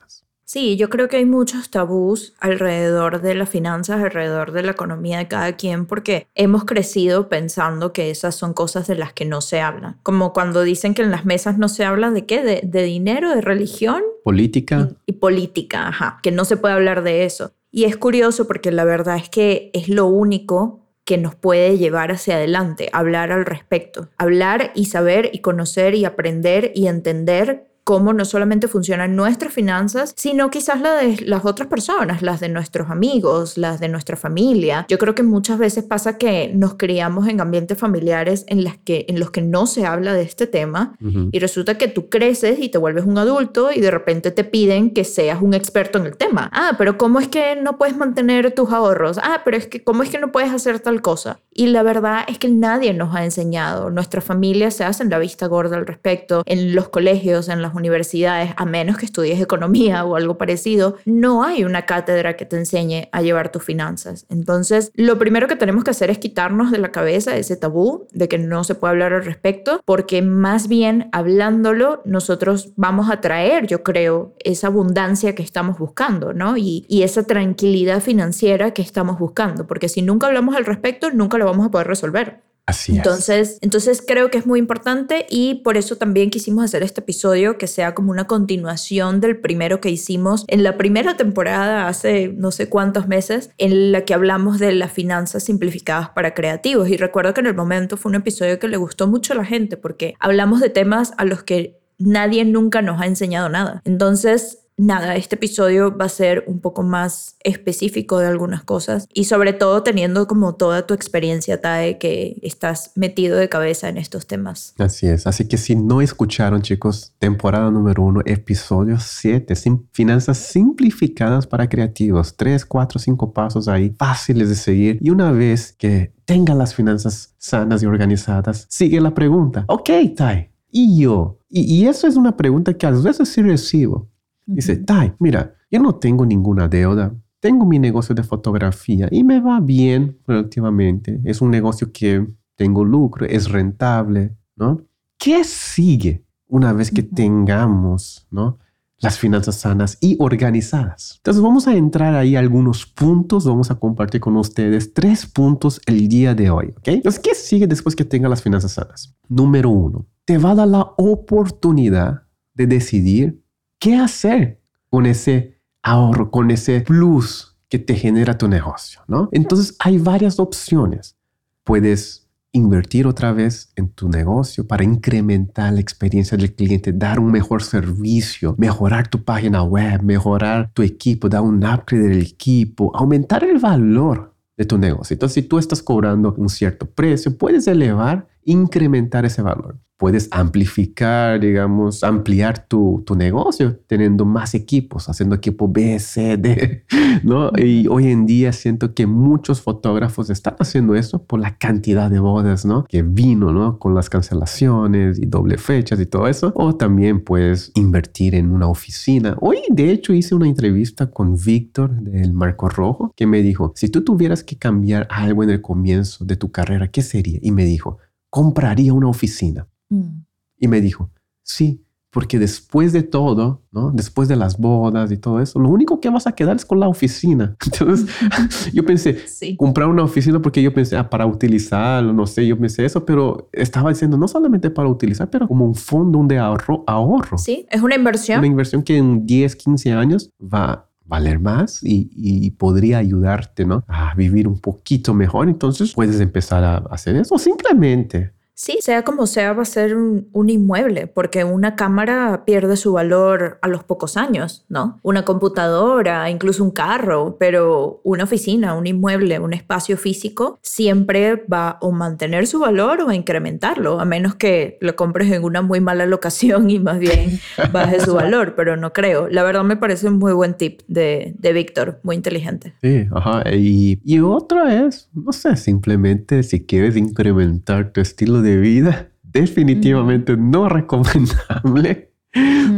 Sí, 0.52 0.78
yo 0.78 0.90
creo 0.90 1.08
que 1.10 1.18
hay 1.18 1.28
muchos 1.28 1.70
tabús 1.70 2.34
alrededor 2.40 3.22
de 3.22 3.36
las 3.36 3.50
finanzas, 3.50 4.02
alrededor 4.02 4.52
de 4.52 4.64
la 4.64 4.72
economía 4.72 5.20
de 5.20 5.28
cada 5.28 5.56
quien, 5.56 5.86
porque 5.86 6.26
hemos 6.34 6.66
crecido 6.66 7.30
pensando 7.30 7.94
que 7.94 8.10
esas 8.10 8.34
son 8.34 8.56
cosas 8.56 8.88
de 8.88 8.96
las 8.96 9.14
que 9.14 9.26
no 9.26 9.42
se 9.42 9.62
habla. 9.62 9.98
Como 10.02 10.34
cuando 10.34 10.64
dicen 10.64 10.96
que 10.96 11.04
en 11.04 11.12
las 11.12 11.24
mesas 11.24 11.60
no 11.60 11.70
se 11.70 11.86
habla 11.86 12.10
de 12.10 12.26
qué, 12.26 12.64
de, 12.64 12.84
dinero, 12.84 13.30
de 13.30 13.42
religión. 13.42 14.02
Política. 14.24 14.90
Y, 15.06 15.12
y 15.12 15.14
política, 15.18 15.88
ajá, 15.88 16.18
que 16.24 16.32
no 16.32 16.46
se 16.46 16.58
puede 16.58 16.74
hablar 16.74 17.04
de 17.04 17.26
eso. 17.26 17.52
Y 17.70 17.84
es 17.84 17.96
curioso 17.96 18.48
porque 18.48 18.72
la 18.72 18.86
verdad 18.86 19.18
es 19.18 19.30
que 19.30 19.70
es 19.76 19.88
lo 19.88 20.08
único 20.08 20.80
que 21.06 21.20
nos 21.20 21.36
puede 21.36 21.78
llevar 21.78 22.12
hacia 22.12 22.38
adelante, 22.38 22.90
hablar 22.92 23.32
al 23.32 23.46
respecto, 23.46 24.10
hablar 24.18 24.72
y 24.74 24.86
saber 24.86 25.30
y 25.32 25.42
conocer 25.42 25.94
y 25.94 26.06
aprender 26.06 26.72
y 26.74 26.88
entender 26.88 27.69
cómo 27.90 28.14
no 28.14 28.24
solamente 28.24 28.68
funcionan 28.68 29.16
nuestras 29.16 29.52
finanzas, 29.52 30.14
sino 30.16 30.52
quizás 30.52 30.80
las 30.80 31.02
de 31.02 31.26
las 31.26 31.44
otras 31.44 31.68
personas, 31.70 32.22
las 32.22 32.40
de 32.40 32.48
nuestros 32.48 32.92
amigos, 32.92 33.58
las 33.58 33.80
de 33.80 33.90
nuestra 33.90 34.16
familia. 34.16 34.86
Yo 34.88 35.00
creo 35.00 35.16
que 35.16 35.24
muchas 35.24 35.58
veces 35.58 35.86
pasa 35.86 36.20
que 36.20 36.52
nos 36.54 36.76
criamos 36.76 37.28
en 37.28 37.42
ambientes 37.42 37.80
familiares 37.80 38.46
en, 38.48 38.64
las 38.64 38.78
que, 38.78 39.08
en 39.10 39.20
los 39.20 39.32
que 39.32 39.42
no 39.42 39.66
se 39.66 39.88
habla 39.88 40.14
de 40.14 40.22
este 40.22 40.46
tema 40.46 41.00
y 41.32 41.40
resulta 41.40 41.80
que 41.80 41.88
tú 41.88 42.10
creces 42.10 42.60
y 42.60 42.70
te 42.70 42.78
vuelves 42.78 43.06
un 43.06 43.18
adulto 43.18 43.72
y 43.72 43.82
de 43.82 43.90
repente 43.90 44.30
te 44.30 44.44
piden 44.44 44.94
que 44.94 45.04
seas 45.04 45.42
un 45.42 45.56
experto 45.56 45.98
en 45.98 46.06
el 46.06 46.16
tema. 46.16 46.52
Ah, 46.54 46.76
pero 46.78 46.96
¿cómo 46.96 47.20
es 47.20 47.28
que 47.28 47.56
no 47.56 47.80
puedes 47.80 47.98
mantener 47.98 48.54
tus 48.54 48.72
ahorros? 48.72 49.18
Ah, 49.18 49.42
pero 49.44 49.58
es 49.58 49.66
que 49.66 49.84
¿cómo 49.84 50.04
es 50.04 50.12
que 50.12 50.20
no 50.20 50.32
puedes 50.32 50.52
hacer 50.52 50.80
tal 50.80 51.02
cosa? 51.02 51.40
Y 51.56 51.68
la 51.68 51.82
verdad 51.82 52.20
es 52.28 52.38
que 52.38 52.50
nadie 52.50 52.94
nos 52.94 53.16
ha 53.16 53.26
enseñado. 53.26 53.90
Nuestras 53.90 54.24
familias 54.24 54.76
se 54.76 54.84
hacen 54.84 55.10
la 55.10 55.18
vista 55.18 55.48
gorda 55.48 55.76
al 55.76 55.88
respecto. 55.88 56.44
En 56.46 56.76
los 56.76 56.90
colegios, 56.90 57.50
en 57.50 57.64
las 57.64 57.74
universidades, 57.80 58.54
a 58.56 58.66
menos 58.66 58.98
que 58.98 59.06
estudies 59.06 59.42
economía 59.42 60.04
o 60.06 60.16
algo 60.16 60.38
parecido, 60.38 60.98
no 61.06 61.44
hay 61.44 61.64
una 61.64 61.86
cátedra 61.86 62.36
que 62.36 62.46
te 62.46 62.58
enseñe 62.58 63.10
a 63.12 63.22
llevar 63.22 63.52
tus 63.52 63.64
finanzas. 63.64 64.26
Entonces, 64.30 64.92
lo 64.96 65.18
primero 65.18 65.48
que 65.48 65.56
tenemos 65.56 65.84
que 65.84 65.92
hacer 65.92 66.10
es 66.10 66.20
quitarnos 66.20 66.72
de 66.72 66.78
la 66.78 66.92
cabeza 66.92 67.36
ese 67.36 67.58
tabú 67.58 68.08
de 68.12 68.28
que 68.28 68.38
no 68.38 68.64
se 68.64 68.76
puede 68.76 68.92
hablar 68.92 69.14
al 69.14 69.26
respecto, 69.26 69.82
porque 69.86 70.22
más 70.22 70.68
bien 70.68 71.10
hablándolo, 71.12 72.02
nosotros 72.06 72.74
vamos 72.76 73.10
a 73.10 73.22
traer, 73.22 73.68
yo 73.68 73.84
creo, 73.84 74.36
esa 74.40 74.68
abundancia 74.68 75.36
que 75.36 75.44
estamos 75.44 75.78
buscando, 75.80 76.34
¿no? 76.34 76.58
Y, 76.58 76.86
esa 77.00 77.24
tranquilidad 77.24 78.02
financiera 78.02 78.72
que 78.72 78.82
estamos 78.82 79.20
buscando, 79.20 79.66
porque 79.66 79.88
si 79.88 80.02
nunca 80.02 80.28
hablamos 80.28 80.56
al 80.58 80.66
respecto, 80.66 81.12
nunca 81.12 81.38
lo 81.38 81.46
vamos 81.46 81.66
a 81.66 81.72
poder 81.72 81.88
resolver 81.88 82.49
entonces, 82.88 83.58
entonces 83.62 84.04
creo 84.06 84.30
que 84.30 84.38
es 84.38 84.46
muy 84.46 84.60
importante 84.60 85.26
y 85.30 85.56
por 85.56 85.78
eso 85.78 85.98
también 85.98 86.30
quisimos 86.30 86.66
hacer 86.66 86.84
este 86.84 87.02
episodio 87.02 87.58
que 87.58 87.68
sea 87.68 87.96
como 87.96 88.12
una 88.12 88.28
continuación 88.28 89.22
del 89.22 89.40
primero 89.40 89.82
que 89.82 89.90
hicimos 89.90 90.46
en 90.48 90.64
la 90.64 90.78
primera 90.78 91.18
temporada 91.18 91.88
hace 91.88 92.34
no 92.36 92.52
sé 92.52 92.70
cuántos 92.70 93.08
meses 93.08 93.52
en 93.58 93.92
la 93.92 94.06
que 94.06 94.14
hablamos 94.14 94.60
de 94.60 94.74
las 94.74 94.92
finanzas 94.92 95.44
simplificadas 95.44 96.10
para 96.10 96.34
creativos 96.34 96.90
y 96.90 96.98
recuerdo 96.98 97.34
que 97.34 97.42
en 97.42 97.48
el 97.48 97.56
momento 97.56 97.98
fue 97.98 98.10
un 98.10 98.16
episodio 98.16 98.60
que 98.60 98.68
le 98.68 98.78
gustó 98.78 99.08
mucho 99.08 99.34
a 99.34 99.38
la 99.38 99.46
gente 99.46 99.78
porque 99.78 100.16
hablamos 100.20 100.62
de 100.62 100.70
temas 100.70 101.14
a 101.18 101.26
los 101.26 101.44
que 101.44 101.80
nadie 102.00 102.46
nunca 102.46 102.82
nos 102.82 103.02
ha 103.02 103.06
enseñado 103.06 103.50
nada. 103.50 103.82
Entonces, 103.86 104.60
nada, 104.80 105.16
este 105.16 105.36
episodio 105.36 105.96
va 105.96 106.06
a 106.06 106.10
ser 106.10 106.46
un 106.48 106.60
poco 106.60 106.84
más 106.84 107.36
específico 107.44 108.20
de 108.20 108.28
algunas 108.28 108.64
cosas 108.64 109.08
y 109.14 109.26
sobre 109.26 109.54
todo 109.54 109.84
teniendo 109.84 110.26
como 110.28 110.56
toda 110.56 110.88
tu 110.88 110.94
experiencia, 110.94 111.60
Tae, 111.60 111.98
que 111.98 112.38
estás 112.42 112.92
metido 112.96 113.38
de 113.38 113.50
cabeza 113.50 113.90
en 113.90 113.98
estos 113.98 114.26
temas. 114.26 114.74
Así 114.80 115.08
es, 115.08 115.28
así 115.28 115.48
que 115.48 115.58
si 115.58 115.76
no 115.76 116.02
escucharon 116.02 116.62
chicos, 116.62 117.14
temporada 117.20 117.70
número 117.70 118.04
uno, 118.04 118.22
episodio 118.26 118.98
7, 119.00 119.54
finanzas 119.92 120.38
simplificadas 120.38 121.46
para 121.46 121.68
creativos, 121.68 122.36
3, 122.38 122.66
4, 122.66 123.00
5 123.00 123.34
pasos 123.34 123.68
ahí 123.68 123.94
fáciles 123.98 124.48
de 124.48 124.56
seguir 124.56 124.98
y 125.02 125.10
una 125.10 125.32
vez 125.32 125.74
que 125.74 126.14
tengan 126.24 126.58
las 126.58 126.74
finanzas 126.74 127.34
sanas 127.38 127.84
y 127.84 127.86
organizadas, 127.86 128.66
sigue 128.70 129.02
la 129.02 129.14
pregunta, 129.14 129.66
ok, 129.68 129.90
Tai, 130.16 130.50
¿y 130.72 131.02
yo? 131.02 131.40
Y, 131.50 131.62
y 131.62 131.88
eso 131.88 132.08
es 132.08 132.16
una 132.16 132.38
pregunta 132.38 132.74
que 132.76 132.86
a 132.86 132.92
veces 132.92 133.28
sí 133.28 133.42
recibo. 133.42 134.08
Dice, 134.52 134.78
Tai, 134.78 135.14
mira, 135.20 135.54
yo 135.70 135.80
no 135.80 135.96
tengo 135.96 136.26
ninguna 136.26 136.68
deuda, 136.68 137.14
tengo 137.40 137.66
mi 137.66 137.78
negocio 137.78 138.16
de 138.16 138.24
fotografía 138.24 139.08
y 139.12 139.24
me 139.24 139.40
va 139.40 139.60
bien 139.60 140.18
relativamente. 140.28 141.22
Es 141.24 141.42
un 141.42 141.52
negocio 141.52 141.92
que 141.92 142.28
tengo 142.56 142.84
lucro, 142.84 143.26
es 143.28 143.50
rentable, 143.50 144.36
¿no? 144.56 144.82
¿Qué 145.18 145.44
sigue 145.44 146.26
una 146.48 146.74
vez 146.74 146.92
que 146.92 147.04
tengamos, 147.04 148.28
¿no? 148.32 148.58
Las 148.98 149.20
finanzas 149.20 149.56
sanas 149.56 149.98
y 150.02 150.18
organizadas. 150.20 151.16
Entonces 151.18 151.42
vamos 151.42 151.68
a 151.68 151.76
entrar 151.76 152.16
ahí 152.16 152.36
a 152.36 152.40
algunos 152.40 152.86
puntos, 152.86 153.46
vamos 153.46 153.70
a 153.70 153.76
compartir 153.76 154.20
con 154.20 154.36
ustedes 154.36 154.94
tres 154.94 155.26
puntos 155.28 155.80
el 155.86 156.10
día 156.10 156.34
de 156.34 156.50
hoy, 156.50 156.74
¿ok? 156.76 156.88
Entonces, 156.88 157.22
¿qué 157.22 157.36
sigue 157.36 157.68
después 157.68 157.96
que 157.96 158.04
tenga 158.04 158.28
las 158.28 158.42
finanzas 158.42 158.74
sanas? 158.74 159.16
Número 159.30 159.70
uno, 159.70 160.08
te 160.26 160.38
va 160.38 160.52
a 160.52 160.56
dar 160.56 160.68
la 160.68 160.82
oportunidad 160.98 162.24
de 162.56 162.68
decidir 162.68 163.42
qué 163.80 163.96
hacer 163.96 164.62
con 164.90 165.06
ese 165.06 165.60
ahorro, 165.82 166.30
con 166.30 166.52
ese 166.52 166.82
plus 166.82 167.58
que 167.70 167.80
te 167.80 167.96
genera 167.96 168.38
tu 168.38 168.48
negocio, 168.48 169.02
¿no? 169.08 169.30
Entonces 169.32 169.76
hay 169.80 169.98
varias 169.98 170.40
opciones. 170.40 171.18
Puedes 171.64 172.28
invertir 172.52 173.06
otra 173.06 173.32
vez 173.32 173.72
en 173.76 173.90
tu 173.90 174.10
negocio 174.10 174.66
para 174.66 174.84
incrementar 174.84 175.72
la 175.72 175.80
experiencia 175.80 176.36
del 176.36 176.56
cliente, 176.56 176.92
dar 176.92 177.20
un 177.20 177.32
mejor 177.32 177.62
servicio, 177.62 178.56
mejorar 178.58 179.08
tu 179.08 179.24
página 179.24 179.62
web, 179.64 180.02
mejorar 180.02 180.72
tu 180.74 180.82
equipo, 180.82 181.30
dar 181.30 181.42
un 181.42 181.58
upgrade 181.58 182.10
del 182.10 182.22
equipo, 182.22 182.92
aumentar 182.96 183.44
el 183.44 183.60
valor 183.60 184.36
de 184.58 184.66
tu 184.66 184.78
negocio. 184.78 185.14
Entonces, 185.14 185.44
si 185.44 185.48
tú 185.48 185.60
estás 185.60 185.84
cobrando 185.84 186.34
un 186.38 186.50
cierto 186.50 186.88
precio, 186.88 187.38
puedes 187.38 187.68
elevar 187.68 188.28
incrementar 188.44 189.26
ese 189.26 189.42
valor 189.42 189.80
puedes 190.00 190.30
amplificar, 190.32 191.42
digamos, 191.42 192.06
ampliar 192.06 192.66
tu, 192.68 193.04
tu, 193.06 193.16
negocio 193.16 193.82
teniendo 193.86 194.24
más 194.24 194.56
equipos, 194.56 195.10
haciendo 195.10 195.36
equipo 195.36 195.68
B, 195.68 196.00
C, 196.00 196.38
D, 196.38 196.86
¿no? 197.24 197.52
Y 197.58 197.86
hoy 197.88 198.08
en 198.08 198.26
día 198.26 198.54
siento 198.54 198.94
que 198.94 199.06
muchos 199.06 199.62
fotógrafos 199.62 200.30
están 200.30 200.56
haciendo 200.58 200.96
eso 200.96 201.26
por 201.26 201.42
la 201.42 201.58
cantidad 201.58 202.10
de 202.10 202.20
bodas, 202.20 202.66
¿no? 202.66 202.86
Que 202.86 203.04
vino, 203.04 203.52
¿no? 203.52 203.78
Con 203.78 203.94
las 203.94 204.10
cancelaciones 204.10 205.20
y 205.20 205.26
doble 205.26 205.58
fechas 205.58 206.00
y 206.00 206.06
todo 206.06 206.30
eso. 206.30 206.54
O 206.56 206.74
también 206.78 207.22
puedes 207.22 207.74
invertir 207.76 208.36
en 208.36 208.54
una 208.54 208.68
oficina. 208.68 209.36
Hoy, 209.42 209.58
de 209.70 209.92
hecho, 209.92 210.14
hice 210.14 210.34
una 210.34 210.48
entrevista 210.48 211.12
con 211.12 211.36
Víctor 211.36 211.92
del 211.92 212.32
Marco 212.32 212.70
Rojo 212.70 213.12
que 213.18 213.28
me 213.28 213.42
dijo, 213.42 213.74
si 213.76 213.90
tú 213.90 214.06
tuvieras 214.06 214.46
que 214.46 214.58
cambiar 214.58 215.10
algo 215.12 215.44
en 215.44 215.50
el 215.50 215.62
comienzo 215.62 216.24
de 216.24 216.38
tu 216.38 216.54
carrera, 216.54 216.88
¿qué 216.88 217.02
sería? 217.02 217.40
Y 217.42 217.52
me 217.52 217.66
dijo, 217.66 217.98
compraría 218.30 218.94
una 218.94 219.08
oficina. 219.08 219.68
Mm. 219.90 220.24
Y 220.58 220.68
me 220.68 220.82
dijo, 220.82 221.10
sí, 221.44 221.84
porque 222.12 222.40
después 222.40 222.92
de 222.92 223.04
todo, 223.04 223.62
¿no? 223.72 223.92
Después 223.92 224.28
de 224.28 224.36
las 224.36 224.58
bodas 224.58 225.12
y 225.12 225.18
todo 225.18 225.40
eso, 225.40 225.60
lo 225.60 225.70
único 225.70 226.00
que 226.00 226.10
vas 226.10 226.26
a 226.26 226.32
quedar 226.32 226.56
es 226.56 226.66
con 226.66 226.80
la 226.80 226.88
oficina. 226.88 227.56
Entonces, 227.66 228.10
yo 228.74 228.84
pensé, 228.84 229.20
comprar 229.58 229.88
una 229.88 230.04
oficina 230.04 230.42
porque 230.42 230.62
yo 230.62 230.74
pensé, 230.74 230.98
ah, 230.98 231.10
para 231.10 231.26
utilizarlo, 231.28 232.12
no 232.12 232.26
sé, 232.26 232.48
yo 232.48 232.58
pensé 232.58 232.84
eso, 232.84 233.06
pero 233.06 233.50
estaba 233.54 233.90
diciendo 233.90 234.18
no 234.18 234.28
solamente 234.28 234.72
para 234.72 234.90
utilizar, 234.90 235.30
pero 235.30 235.48
como 235.48 235.66
un 235.66 235.76
fondo 235.76 236.20
de 236.24 236.40
ahorro. 236.40 236.84
ahorro. 236.88 237.38
Sí, 237.38 237.66
es 237.70 237.82
una 237.82 237.96
inversión. 237.96 238.40
Una 238.40 238.48
inversión 238.48 238.82
que 238.82 238.98
en 238.98 239.26
10, 239.26 239.56
15 239.56 239.92
años 239.94 240.32
va 240.42 240.89
valer 241.10 241.40
más 241.40 241.80
y, 241.82 242.52
podría 242.52 243.00
ayudarte, 243.00 243.66
¿no? 243.66 243.84
A 243.88 244.14
vivir 244.16 244.48
un 244.48 244.60
poquito 244.60 245.14
mejor. 245.14 245.50
Entonces 245.50 245.94
puedes 245.94 246.20
empezar 246.22 246.64
a 246.64 246.78
hacer 246.92 247.16
eso. 247.16 247.38
simplemente 247.38 248.34
Sí, 248.62 248.80
sea 248.82 249.04
como 249.04 249.26
sea, 249.26 249.54
va 249.54 249.62
a 249.62 249.66
ser 249.66 249.96
un, 249.96 250.50
inmueble, 250.50 251.08
porque 251.08 251.46
una 251.46 251.78
cámara 251.78 252.44
pierde 252.46 252.76
su 252.76 252.92
valor 252.92 253.58
a 253.62 253.70
los 253.70 253.86
pocos 253.86 254.18
años, 254.18 254.66
¿no? 254.68 255.00
Una 255.02 255.24
computadora, 255.24 256.30
incluso 256.30 256.62
un 256.66 256.72
carro, 256.72 257.38
pero 257.40 258.02
una 258.04 258.26
oficina, 258.26 258.74
un 258.74 258.86
inmueble, 258.86 259.40
un 259.40 259.54
espacio 259.54 259.96
físico, 259.96 260.60
siempre 260.62 261.38
va 261.38 261.80
a 261.82 261.90
mantener 261.90 262.48
su 262.48 262.60
valor 262.60 263.00
o 263.00 263.08
a 263.08 263.16
incrementarlo, 263.16 264.02
a 264.02 264.04
menos 264.04 264.36
que 264.36 264.78
lo 264.82 264.94
compres 264.98 265.32
en 265.32 265.46
una 265.46 265.62
muy 265.62 265.80
mala 265.80 266.06
locación 266.06 266.70
y 266.70 266.80
más 266.80 267.00
bien 267.00 267.40
baje 267.72 268.02
su 268.02 268.14
valor, 268.14 268.56
pero 268.58 268.76
no 268.76 268.92
creo. 268.92 269.30
La 269.30 269.44
verdad 269.44 269.64
me 269.64 269.78
parece 269.78 270.10
un 270.10 270.20
muy 270.20 270.34
buen 270.34 270.56
tip 270.56 270.82
de, 270.90 271.34
de 271.40 271.54
Víctor, 271.54 272.02
muy 272.04 272.18
inteligente. 272.18 272.74
Sí, 272.82 273.08
ajá. 273.10 273.42
Y, 273.56 274.02
y 274.04 274.20
otra 274.20 274.86
es, 274.86 275.10
no 275.14 275.32
sé, 275.32 275.56
simplemente 275.56 276.44
si 276.44 276.66
quieres 276.66 276.98
incrementar 276.98 277.94
tu 277.94 278.02
estilo 278.02 278.42
de 278.42 278.49
vida, 278.58 279.12
definitivamente 279.24 280.38
no 280.38 280.70
recomendable, 280.70 282.14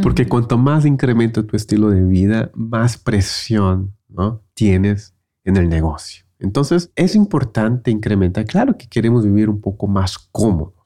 porque 0.01 0.28
cuanto 0.28 0.58
más 0.58 0.86
incrementa 0.86 1.44
tu 1.44 1.56
estilo 1.56 1.90
de 1.90 2.04
vida, 2.04 2.51
más 2.54 2.98
presión 2.98 3.96
¿no? 4.08 4.44
tienes 4.54 5.16
en 5.44 5.58
el 5.58 5.70
negocio. 5.70 6.25
Entonces 6.40 6.92
es 6.96 7.16
importante 7.16 7.92
incrementar. 7.92 8.46
Claro 8.46 8.78
que 8.78 8.88
queremos 8.88 9.24
vivir 9.24 9.50
un 9.50 9.62
poco 9.62 9.88
más 9.88 10.18
cómodo 10.18 10.81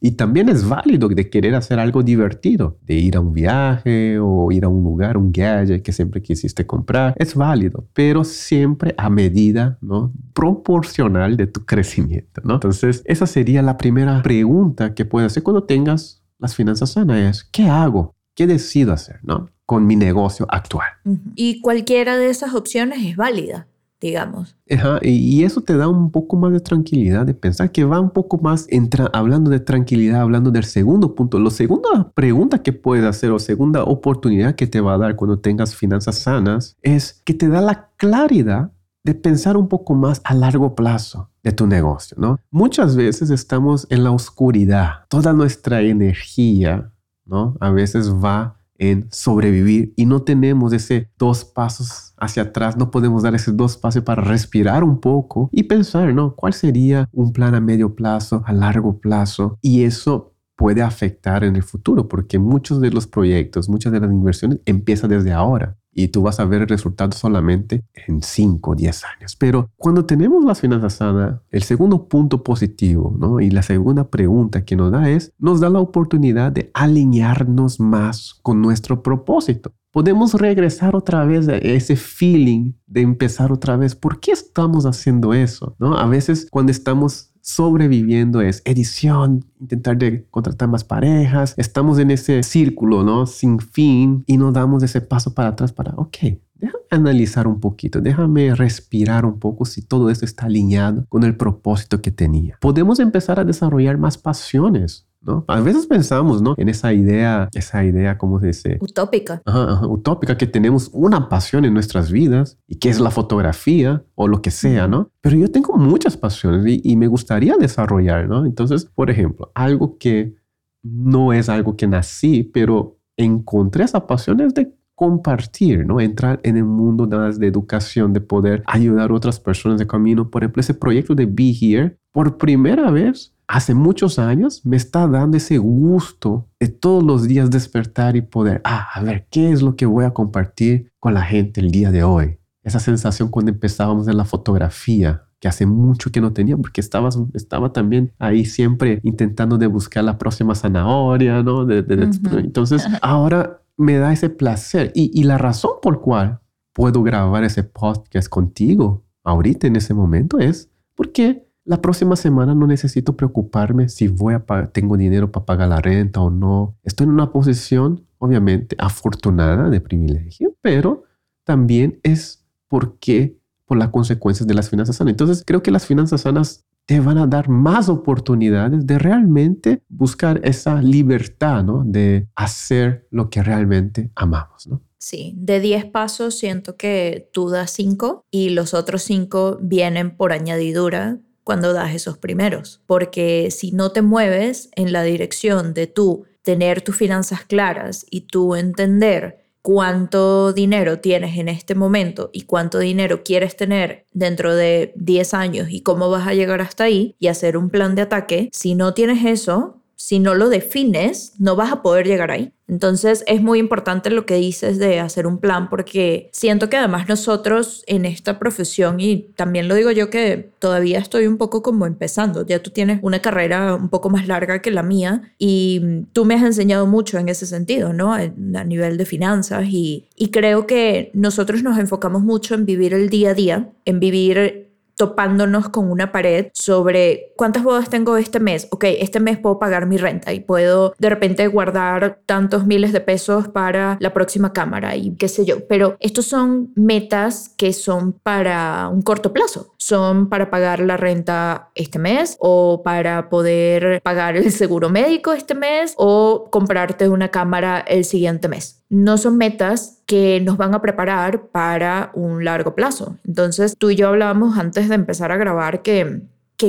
y 0.00 0.12
también 0.12 0.48
es 0.48 0.68
válido 0.68 1.08
de 1.08 1.30
querer 1.30 1.54
hacer 1.54 1.78
algo 1.78 2.02
divertido, 2.02 2.78
de 2.82 2.94
ir 2.94 3.16
a 3.16 3.20
un 3.20 3.32
viaje 3.32 4.18
o 4.18 4.50
ir 4.50 4.64
a 4.64 4.68
un 4.68 4.82
lugar, 4.82 5.16
un 5.16 5.32
gadget 5.32 5.82
que 5.82 5.92
siempre 5.92 6.22
quisiste 6.22 6.66
comprar. 6.66 7.14
Es 7.16 7.34
válido, 7.34 7.86
pero 7.92 8.24
siempre 8.24 8.94
a 8.96 9.10
medida, 9.10 9.78
¿no? 9.80 10.12
Proporcional 10.32 11.36
de 11.36 11.46
tu 11.46 11.64
crecimiento, 11.66 12.40
¿no? 12.44 12.54
Entonces, 12.54 13.02
esa 13.04 13.26
sería 13.26 13.62
la 13.62 13.76
primera 13.76 14.22
pregunta 14.22 14.94
que 14.94 15.04
puedes 15.04 15.32
hacer 15.32 15.42
cuando 15.42 15.64
tengas 15.64 16.22
las 16.38 16.54
finanzas 16.54 16.92
sanas, 16.92 17.44
¿qué 17.44 17.64
hago? 17.64 18.14
¿Qué 18.34 18.46
decido 18.46 18.92
hacer, 18.92 19.20
¿no? 19.22 19.50
Con 19.66 19.86
mi 19.86 19.96
negocio 19.96 20.46
actual. 20.48 20.88
Y 21.34 21.60
cualquiera 21.60 22.16
de 22.16 22.30
esas 22.30 22.54
opciones 22.54 23.04
es 23.04 23.16
válida 23.16 23.68
digamos. 24.00 24.56
y 25.02 25.44
eso 25.44 25.60
te 25.60 25.76
da 25.76 25.88
un 25.88 26.10
poco 26.10 26.36
más 26.36 26.52
de 26.52 26.60
tranquilidad 26.60 27.26
de 27.26 27.34
pensar 27.34 27.70
que 27.70 27.84
va 27.84 28.00
un 28.00 28.10
poco 28.10 28.38
más 28.38 28.66
entra, 28.70 29.10
hablando 29.12 29.50
de 29.50 29.60
tranquilidad, 29.60 30.22
hablando 30.22 30.50
del 30.50 30.64
segundo 30.64 31.14
punto. 31.14 31.38
La 31.38 31.50
segunda 31.50 32.10
pregunta 32.14 32.62
que 32.62 32.72
puedes 32.72 33.04
hacer 33.04 33.30
o 33.30 33.38
segunda 33.38 33.84
oportunidad 33.84 34.54
que 34.54 34.66
te 34.66 34.80
va 34.80 34.94
a 34.94 34.98
dar 34.98 35.16
cuando 35.16 35.38
tengas 35.38 35.74
finanzas 35.74 36.18
sanas 36.18 36.76
es 36.82 37.22
que 37.24 37.34
te 37.34 37.48
da 37.48 37.60
la 37.60 37.90
claridad 37.96 38.72
de 39.02 39.14
pensar 39.14 39.56
un 39.56 39.68
poco 39.68 39.94
más 39.94 40.20
a 40.24 40.34
largo 40.34 40.74
plazo 40.74 41.30
de 41.42 41.52
tu 41.52 41.66
negocio, 41.66 42.16
¿no? 42.20 42.38
Muchas 42.50 42.96
veces 42.96 43.30
estamos 43.30 43.86
en 43.90 44.04
la 44.04 44.10
oscuridad. 44.10 45.06
Toda 45.08 45.32
nuestra 45.32 45.80
energía, 45.80 46.92
¿no? 47.24 47.56
A 47.60 47.70
veces 47.70 48.12
va 48.12 48.59
en 48.80 49.06
sobrevivir 49.10 49.92
y 49.94 50.06
no 50.06 50.22
tenemos 50.22 50.72
ese 50.72 51.10
dos 51.18 51.44
pasos 51.44 52.14
hacia 52.16 52.44
atrás, 52.44 52.76
no 52.76 52.90
podemos 52.90 53.22
dar 53.22 53.34
ese 53.34 53.52
dos 53.52 53.76
pasos 53.76 54.02
para 54.02 54.22
respirar 54.22 54.82
un 54.82 55.00
poco 55.00 55.48
y 55.52 55.64
pensar, 55.64 56.12
¿no? 56.14 56.34
¿Cuál 56.34 56.54
sería 56.54 57.08
un 57.12 57.32
plan 57.32 57.54
a 57.54 57.60
medio 57.60 57.94
plazo, 57.94 58.42
a 58.46 58.52
largo 58.52 58.98
plazo? 58.98 59.58
Y 59.62 59.84
eso 59.84 60.29
puede 60.60 60.82
afectar 60.82 61.42
en 61.42 61.56
el 61.56 61.62
futuro 61.62 62.06
porque 62.06 62.38
muchos 62.38 62.82
de 62.82 62.90
los 62.90 63.06
proyectos, 63.06 63.70
muchas 63.70 63.94
de 63.94 64.00
las 64.00 64.12
inversiones 64.12 64.60
empiezan 64.66 65.08
desde 65.08 65.32
ahora 65.32 65.78
y 65.90 66.08
tú 66.08 66.20
vas 66.20 66.38
a 66.38 66.44
ver 66.44 66.60
el 66.60 66.68
resultado 66.68 67.12
solamente 67.12 67.82
en 67.94 68.22
5 68.22 68.70
o 68.70 68.74
10 68.74 69.04
años. 69.04 69.36
Pero 69.36 69.70
cuando 69.78 70.04
tenemos 70.04 70.44
las 70.44 70.60
finanzas 70.60 70.96
sanas, 70.96 71.40
el 71.48 71.62
segundo 71.62 72.08
punto 72.08 72.44
positivo 72.44 73.16
¿no? 73.18 73.40
y 73.40 73.48
la 73.48 73.62
segunda 73.62 74.10
pregunta 74.10 74.62
que 74.66 74.76
nos 74.76 74.92
da 74.92 75.08
es, 75.08 75.32
nos 75.38 75.60
da 75.60 75.70
la 75.70 75.80
oportunidad 75.80 76.52
de 76.52 76.70
alinearnos 76.74 77.80
más 77.80 78.38
con 78.42 78.60
nuestro 78.60 79.02
propósito. 79.02 79.72
Podemos 79.92 80.34
regresar 80.34 80.94
otra 80.94 81.24
vez 81.24 81.48
a 81.48 81.56
ese 81.56 81.96
feeling 81.96 82.74
de 82.86 83.00
empezar 83.00 83.50
otra 83.50 83.78
vez. 83.78 83.96
¿Por 83.96 84.20
qué 84.20 84.32
estamos 84.32 84.84
haciendo 84.84 85.32
eso? 85.32 85.74
¿No? 85.78 85.96
A 85.96 86.06
veces 86.06 86.48
cuando 86.50 86.70
estamos 86.70 87.29
sobreviviendo 87.42 88.40
es 88.40 88.62
edición, 88.64 89.44
intentar 89.60 89.96
de 89.98 90.26
contratar 90.30 90.68
más 90.68 90.84
parejas. 90.84 91.54
Estamos 91.56 91.98
en 91.98 92.10
ese 92.10 92.42
círculo, 92.42 93.02
¿no? 93.02 93.26
Sin 93.26 93.58
fin 93.58 94.24
y 94.26 94.36
no 94.36 94.52
damos 94.52 94.82
ese 94.82 95.00
paso 95.00 95.34
para 95.34 95.50
atrás 95.50 95.72
para, 95.72 95.92
ok, 95.96 96.16
déjame 96.54 96.84
analizar 96.90 97.46
un 97.46 97.60
poquito, 97.60 98.00
déjame 98.00 98.54
respirar 98.54 99.24
un 99.24 99.38
poco 99.38 99.64
si 99.64 99.82
todo 99.82 100.10
esto 100.10 100.24
está 100.24 100.46
alineado 100.46 101.06
con 101.08 101.24
el 101.24 101.36
propósito 101.36 102.00
que 102.00 102.10
tenía. 102.10 102.58
Podemos 102.60 103.00
empezar 103.00 103.40
a 103.40 103.44
desarrollar 103.44 103.98
más 103.98 104.18
pasiones, 104.18 105.06
¿no? 105.20 105.44
A 105.48 105.60
veces 105.60 105.86
pensamos, 105.86 106.42
¿no? 106.42 106.54
En 106.56 106.68
esa 106.68 106.92
idea, 106.92 107.48
esa 107.52 107.84
idea, 107.84 108.18
¿cómo 108.18 108.40
se 108.40 108.48
dice? 108.48 108.78
Utópica. 108.80 109.42
utópica, 109.88 110.36
que 110.36 110.46
tenemos 110.46 110.90
una 110.92 111.28
pasión 111.28 111.64
en 111.64 111.74
nuestras 111.74 112.10
vidas 112.10 112.58
y 112.66 112.76
que 112.76 112.88
es 112.88 113.00
la 113.00 113.10
fotografía 113.10 114.04
o 114.14 114.28
lo 114.28 114.42
que 114.42 114.50
sea, 114.50 114.88
¿no? 114.88 115.10
Pero 115.20 115.36
yo 115.36 115.50
tengo 115.50 115.76
muchas 115.76 116.16
pasiones 116.16 116.64
y, 116.66 116.80
y 116.84 116.96
me 116.96 117.06
gustaría 117.06 117.56
desarrollar, 117.56 118.28
¿no? 118.28 118.46
Entonces, 118.46 118.84
por 118.86 119.10
ejemplo, 119.10 119.50
algo 119.54 119.98
que 119.98 120.34
no 120.82 121.32
es 121.32 121.48
algo 121.48 121.76
que 121.76 121.86
nací, 121.86 122.42
pero 122.42 122.98
encontré 123.16 123.84
esa 123.84 124.06
pasión 124.06 124.40
es 124.40 124.54
de 124.54 124.74
compartir, 124.94 125.86
¿no? 125.86 125.98
Entrar 125.98 126.40
en 126.42 126.58
el 126.58 126.64
mundo 126.64 127.06
de, 127.06 127.32
de 127.38 127.46
educación, 127.46 128.12
de 128.12 128.20
poder 128.20 128.62
ayudar 128.66 129.10
a 129.10 129.14
otras 129.14 129.40
personas 129.40 129.78
de 129.78 129.86
camino. 129.86 130.30
Por 130.30 130.42
ejemplo, 130.42 130.60
ese 130.60 130.74
proyecto 130.74 131.14
de 131.14 131.24
Be 131.24 131.54
Here, 131.58 131.98
por 132.12 132.36
primera 132.36 132.90
vez, 132.90 133.34
hace 133.50 133.74
muchos 133.74 134.20
años, 134.20 134.64
me 134.64 134.76
está 134.76 135.08
dando 135.08 135.36
ese 135.36 135.58
gusto 135.58 136.46
de 136.60 136.68
todos 136.68 137.02
los 137.02 137.26
días 137.26 137.50
despertar 137.50 138.14
y 138.14 138.22
poder, 138.22 138.60
ah, 138.62 138.86
a 138.94 139.02
ver, 139.02 139.26
¿qué 139.28 139.50
es 139.50 139.60
lo 139.60 139.74
que 139.74 139.86
voy 139.86 140.04
a 140.04 140.12
compartir 140.12 140.92
con 141.00 141.14
la 141.14 141.22
gente 141.22 141.60
el 141.60 141.72
día 141.72 141.90
de 141.90 142.04
hoy? 142.04 142.38
Esa 142.62 142.78
sensación 142.78 143.28
cuando 143.28 143.50
empezábamos 143.50 144.06
en 144.06 144.16
la 144.16 144.24
fotografía, 144.24 145.24
que 145.40 145.48
hace 145.48 145.66
mucho 145.66 146.12
que 146.12 146.20
no 146.20 146.32
tenía, 146.32 146.56
porque 146.56 146.80
estaba, 146.80 147.08
estaba 147.34 147.72
también 147.72 148.12
ahí 148.20 148.44
siempre 148.44 149.00
intentando 149.02 149.58
de 149.58 149.66
buscar 149.66 150.04
la 150.04 150.16
próxima 150.16 150.54
zanahoria, 150.54 151.42
¿no? 151.42 151.68
Entonces, 151.68 152.86
ahora 153.02 153.62
me 153.76 153.96
da 153.96 154.12
ese 154.12 154.30
placer 154.30 154.92
y, 154.94 155.10
y 155.12 155.24
la 155.24 155.38
razón 155.38 155.72
por 155.82 156.00
cual 156.00 156.38
puedo 156.72 157.02
grabar 157.02 157.42
ese 157.42 157.64
podcast 157.64 158.28
contigo 158.28 159.02
ahorita 159.24 159.66
en 159.66 159.74
ese 159.74 159.92
momento 159.92 160.38
es 160.38 160.70
porque 160.94 161.49
la 161.70 161.80
próxima 161.80 162.16
semana 162.16 162.52
no 162.52 162.66
necesito 162.66 163.16
preocuparme 163.16 163.88
si 163.88 164.08
voy 164.08 164.34
a 164.34 164.66
tengo 164.72 164.96
dinero 164.96 165.30
para 165.30 165.46
pagar 165.46 165.68
la 165.68 165.80
renta 165.80 166.20
o 166.20 166.28
no. 166.28 166.76
Estoy 166.82 167.04
en 167.04 167.12
una 167.12 167.30
posición, 167.30 168.04
obviamente, 168.18 168.74
afortunada 168.76 169.70
de 169.70 169.80
privilegio, 169.80 170.52
pero 170.62 171.04
también 171.44 172.00
es 172.02 172.44
porque 172.66 173.36
por 173.66 173.78
las 173.78 173.90
consecuencias 173.90 174.48
de 174.48 174.54
las 174.54 174.68
finanzas 174.68 174.96
sanas. 174.96 175.12
Entonces, 175.12 175.44
creo 175.46 175.62
que 175.62 175.70
las 175.70 175.86
finanzas 175.86 176.22
sanas 176.22 176.64
te 176.86 176.98
van 176.98 177.18
a 177.18 177.28
dar 177.28 177.48
más 177.48 177.88
oportunidades 177.88 178.84
de 178.84 178.98
realmente 178.98 179.84
buscar 179.88 180.40
esa 180.42 180.82
libertad, 180.82 181.62
¿no? 181.62 181.84
De 181.86 182.26
hacer 182.34 183.06
lo 183.12 183.30
que 183.30 183.44
realmente 183.44 184.10
amamos, 184.16 184.66
¿no? 184.66 184.82
Sí, 184.98 185.34
de 185.36 185.60
10 185.60 185.84
pasos 185.86 186.36
siento 186.36 186.76
que 186.76 187.30
tú 187.32 187.48
das 187.48 187.70
5 187.70 188.24
y 188.28 188.50
los 188.50 188.74
otros 188.74 189.02
5 189.04 189.60
vienen 189.62 190.16
por 190.16 190.32
añadidura 190.32 191.20
cuando 191.50 191.72
das 191.72 191.96
esos 191.96 192.16
primeros, 192.16 192.80
porque 192.86 193.50
si 193.50 193.72
no 193.72 193.90
te 193.90 194.02
mueves 194.02 194.70
en 194.76 194.92
la 194.92 195.02
dirección 195.02 195.74
de 195.74 195.88
tú 195.88 196.24
tener 196.42 196.80
tus 196.80 196.94
finanzas 196.94 197.44
claras 197.44 198.06
y 198.08 198.20
tú 198.20 198.54
entender 198.54 199.40
cuánto 199.60 200.52
dinero 200.52 201.00
tienes 201.00 201.36
en 201.38 201.48
este 201.48 201.74
momento 201.74 202.30
y 202.32 202.42
cuánto 202.42 202.78
dinero 202.78 203.24
quieres 203.24 203.56
tener 203.56 204.04
dentro 204.12 204.54
de 204.54 204.92
10 204.94 205.34
años 205.34 205.66
y 205.70 205.80
cómo 205.80 206.08
vas 206.08 206.28
a 206.28 206.34
llegar 206.34 206.60
hasta 206.60 206.84
ahí 206.84 207.16
y 207.18 207.26
hacer 207.26 207.56
un 207.56 207.68
plan 207.68 207.96
de 207.96 208.02
ataque, 208.02 208.48
si 208.52 208.76
no 208.76 208.94
tienes 208.94 209.24
eso, 209.24 209.79
si 210.00 210.18
no 210.18 210.34
lo 210.34 210.48
defines, 210.48 211.34
no 211.38 211.56
vas 211.56 211.70
a 211.70 211.82
poder 211.82 212.06
llegar 212.06 212.30
ahí. 212.30 212.54
Entonces 212.66 213.22
es 213.26 213.42
muy 213.42 213.58
importante 213.58 214.08
lo 214.08 214.24
que 214.24 214.36
dices 214.36 214.78
de 214.78 214.98
hacer 214.98 215.26
un 215.26 215.36
plan 215.36 215.68
porque 215.68 216.30
siento 216.32 216.70
que 216.70 216.78
además 216.78 217.06
nosotros 217.06 217.84
en 217.86 218.06
esta 218.06 218.38
profesión, 218.38 218.98
y 218.98 219.28
también 219.36 219.68
lo 219.68 219.74
digo 219.74 219.90
yo 219.90 220.08
que 220.08 220.52
todavía 220.58 220.98
estoy 220.98 221.26
un 221.26 221.36
poco 221.36 221.62
como 221.62 221.84
empezando, 221.84 222.46
ya 222.46 222.62
tú 222.62 222.70
tienes 222.70 223.00
una 223.02 223.20
carrera 223.20 223.74
un 223.74 223.90
poco 223.90 224.08
más 224.08 224.26
larga 224.26 224.62
que 224.62 224.70
la 224.70 224.82
mía 224.82 225.34
y 225.36 226.06
tú 226.14 226.24
me 226.24 226.34
has 226.34 226.44
enseñado 226.44 226.86
mucho 226.86 227.18
en 227.18 227.28
ese 227.28 227.44
sentido, 227.44 227.92
¿no? 227.92 228.14
A 228.14 228.26
nivel 228.64 228.96
de 228.96 229.04
finanzas 229.04 229.66
y, 229.68 230.08
y 230.16 230.30
creo 230.30 230.66
que 230.66 231.10
nosotros 231.12 231.62
nos 231.62 231.78
enfocamos 231.78 232.22
mucho 232.22 232.54
en 232.54 232.64
vivir 232.64 232.94
el 232.94 233.10
día 233.10 233.30
a 233.30 233.34
día, 233.34 233.70
en 233.84 234.00
vivir 234.00 234.69
topándonos 235.00 235.70
con 235.70 235.90
una 235.90 236.12
pared 236.12 236.48
sobre 236.52 237.32
cuántas 237.34 237.62
bodas 237.62 237.88
tengo 237.88 238.18
este 238.18 238.38
mes. 238.38 238.68
Ok, 238.70 238.84
este 238.84 239.18
mes 239.18 239.38
puedo 239.38 239.58
pagar 239.58 239.86
mi 239.86 239.96
renta 239.96 240.34
y 240.34 240.40
puedo 240.40 240.92
de 240.98 241.08
repente 241.08 241.46
guardar 241.46 242.20
tantos 242.26 242.66
miles 242.66 242.92
de 242.92 243.00
pesos 243.00 243.48
para 243.48 243.96
la 243.98 244.12
próxima 244.12 244.52
cámara 244.52 244.96
y 244.96 245.16
qué 245.16 245.28
sé 245.28 245.46
yo. 245.46 245.66
Pero 245.68 245.96
estos 246.00 246.26
son 246.26 246.74
metas 246.76 247.54
que 247.56 247.72
son 247.72 248.12
para 248.12 248.88
un 248.88 249.00
corto 249.00 249.32
plazo. 249.32 249.72
Son 249.80 250.28
para 250.28 250.50
pagar 250.50 250.80
la 250.80 250.96
renta 250.96 251.70
este 251.74 251.98
mes 251.98 252.36
o 252.38 252.82
para 252.84 253.30
poder 253.30 254.02
pagar 254.02 254.36
el 254.36 254.52
seguro 254.52 254.90
médico 254.90 255.32
este 255.32 255.54
mes 255.54 255.94
o 255.96 256.48
comprarte 256.50 257.08
una 257.08 257.30
cámara 257.30 257.80
el 257.80 258.04
siguiente 258.04 258.46
mes 258.46 258.80
no 258.90 259.18
son 259.18 259.38
metas 259.38 260.02
que 260.04 260.40
nos 260.40 260.56
van 260.56 260.74
a 260.74 260.82
preparar 260.82 261.46
para 261.46 262.10
un 262.14 262.44
largo 262.44 262.74
plazo. 262.74 263.16
Entonces, 263.26 263.76
tú 263.78 263.90
y 263.90 263.96
yo 263.96 264.08
hablábamos 264.08 264.58
antes 264.58 264.88
de 264.88 264.96
empezar 264.96 265.30
a 265.30 265.36
grabar 265.36 265.82
que 265.82 266.22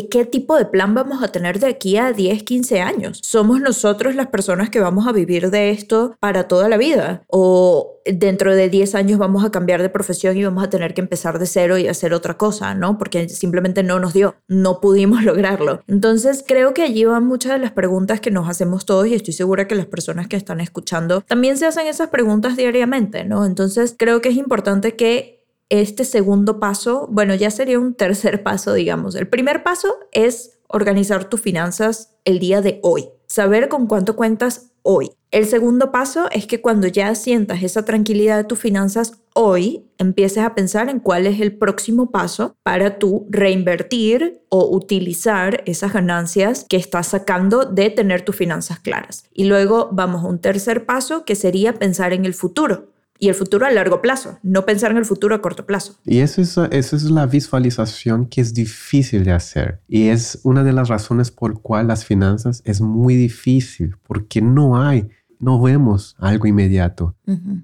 qué 0.09 0.25
tipo 0.25 0.57
de 0.57 0.65
plan 0.65 0.93
vamos 0.93 1.21
a 1.21 1.29
tener 1.29 1.59
de 1.59 1.67
aquí 1.67 1.97
a 1.97 2.13
10, 2.13 2.43
15 2.43 2.81
años. 2.81 3.19
¿Somos 3.23 3.59
nosotros 3.61 4.15
las 4.15 4.27
personas 4.27 4.69
que 4.69 4.79
vamos 4.79 5.07
a 5.07 5.11
vivir 5.11 5.51
de 5.51 5.71
esto 5.71 6.15
para 6.19 6.47
toda 6.47 6.69
la 6.69 6.77
vida? 6.77 7.23
¿O 7.27 7.99
dentro 8.05 8.55
de 8.55 8.69
10 8.69 8.95
años 8.95 9.19
vamos 9.19 9.43
a 9.43 9.51
cambiar 9.51 9.81
de 9.81 9.89
profesión 9.89 10.35
y 10.37 10.43
vamos 10.43 10.63
a 10.63 10.69
tener 10.69 10.93
que 10.93 11.01
empezar 11.01 11.39
de 11.39 11.45
cero 11.45 11.77
y 11.77 11.87
hacer 11.87 12.13
otra 12.13 12.35
cosa, 12.37 12.73
¿no? 12.73 12.97
Porque 12.97 13.29
simplemente 13.29 13.83
no 13.83 13.99
nos 13.99 14.13
dio, 14.13 14.35
no 14.47 14.79
pudimos 14.81 15.23
lograrlo. 15.25 15.83
Entonces 15.87 16.43
creo 16.47 16.73
que 16.73 16.83
allí 16.83 17.05
van 17.05 17.25
muchas 17.25 17.53
de 17.53 17.59
las 17.59 17.71
preguntas 17.71 18.19
que 18.21 18.31
nos 18.31 18.49
hacemos 18.49 18.85
todos 18.85 19.07
y 19.07 19.13
estoy 19.13 19.33
segura 19.33 19.67
que 19.67 19.75
las 19.75 19.85
personas 19.85 20.27
que 20.27 20.37
están 20.37 20.61
escuchando 20.61 21.21
también 21.21 21.57
se 21.57 21.65
hacen 21.67 21.87
esas 21.87 22.09
preguntas 22.09 22.57
diariamente, 22.57 23.23
¿no? 23.23 23.45
Entonces 23.45 23.95
creo 23.97 24.21
que 24.21 24.29
es 24.29 24.37
importante 24.37 24.95
que 24.95 25.40
este 25.71 26.03
segundo 26.03 26.59
paso, 26.59 27.07
bueno, 27.09 27.33
ya 27.33 27.49
sería 27.49 27.79
un 27.79 27.95
tercer 27.95 28.43
paso, 28.43 28.73
digamos. 28.73 29.15
El 29.15 29.27
primer 29.27 29.63
paso 29.63 29.95
es 30.11 30.59
organizar 30.67 31.29
tus 31.29 31.41
finanzas 31.41 32.15
el 32.25 32.39
día 32.39 32.61
de 32.61 32.79
hoy, 32.83 33.09
saber 33.25 33.69
con 33.69 33.87
cuánto 33.87 34.15
cuentas 34.15 34.71
hoy. 34.83 35.11
El 35.31 35.45
segundo 35.45 35.91
paso 35.91 36.27
es 36.31 36.45
que 36.45 36.59
cuando 36.59 36.87
ya 36.87 37.15
sientas 37.15 37.63
esa 37.63 37.85
tranquilidad 37.85 38.35
de 38.35 38.43
tus 38.43 38.59
finanzas 38.59 39.13
hoy, 39.33 39.85
empieces 39.97 40.43
a 40.43 40.55
pensar 40.55 40.89
en 40.89 40.99
cuál 40.99 41.25
es 41.25 41.39
el 41.39 41.57
próximo 41.57 42.11
paso 42.11 42.57
para 42.63 42.99
tú 42.99 43.27
reinvertir 43.29 44.41
o 44.49 44.75
utilizar 44.75 45.63
esas 45.65 45.93
ganancias 45.93 46.65
que 46.67 46.75
estás 46.75 47.07
sacando 47.07 47.63
de 47.63 47.89
tener 47.89 48.23
tus 48.23 48.35
finanzas 48.35 48.79
claras. 48.79 49.23
Y 49.33 49.45
luego 49.45 49.87
vamos 49.93 50.25
a 50.25 50.27
un 50.27 50.39
tercer 50.39 50.85
paso 50.85 51.23
que 51.23 51.35
sería 51.35 51.79
pensar 51.79 52.11
en 52.11 52.25
el 52.25 52.33
futuro 52.33 52.90
y 53.21 53.29
el 53.29 53.35
futuro 53.35 53.67
a 53.67 53.71
largo 53.71 54.01
plazo, 54.01 54.39
no 54.41 54.65
pensar 54.65 54.89
en 54.89 54.97
el 54.97 55.05
futuro 55.05 55.35
a 55.35 55.41
corto 55.43 55.67
plazo. 55.67 55.93
Y 56.05 56.19
eso 56.21 56.41
es, 56.41 56.57
eso 56.57 56.95
es 56.95 57.03
la 57.03 57.27
visualización 57.27 58.25
que 58.25 58.41
es 58.41 58.51
difícil 58.55 59.23
de 59.23 59.31
hacer. 59.31 59.79
Y 59.87 60.07
es 60.07 60.39
una 60.43 60.63
de 60.63 60.73
las 60.73 60.89
razones 60.89 61.29
por 61.29 61.61
cual 61.61 61.87
las 61.87 62.03
finanzas 62.03 62.63
es 62.65 62.81
muy 62.81 63.15
difícil, 63.15 63.95
porque 64.07 64.41
no 64.41 64.81
hay, 64.81 65.07
no 65.37 65.61
vemos 65.61 66.15
algo 66.17 66.47
inmediato. 66.47 67.15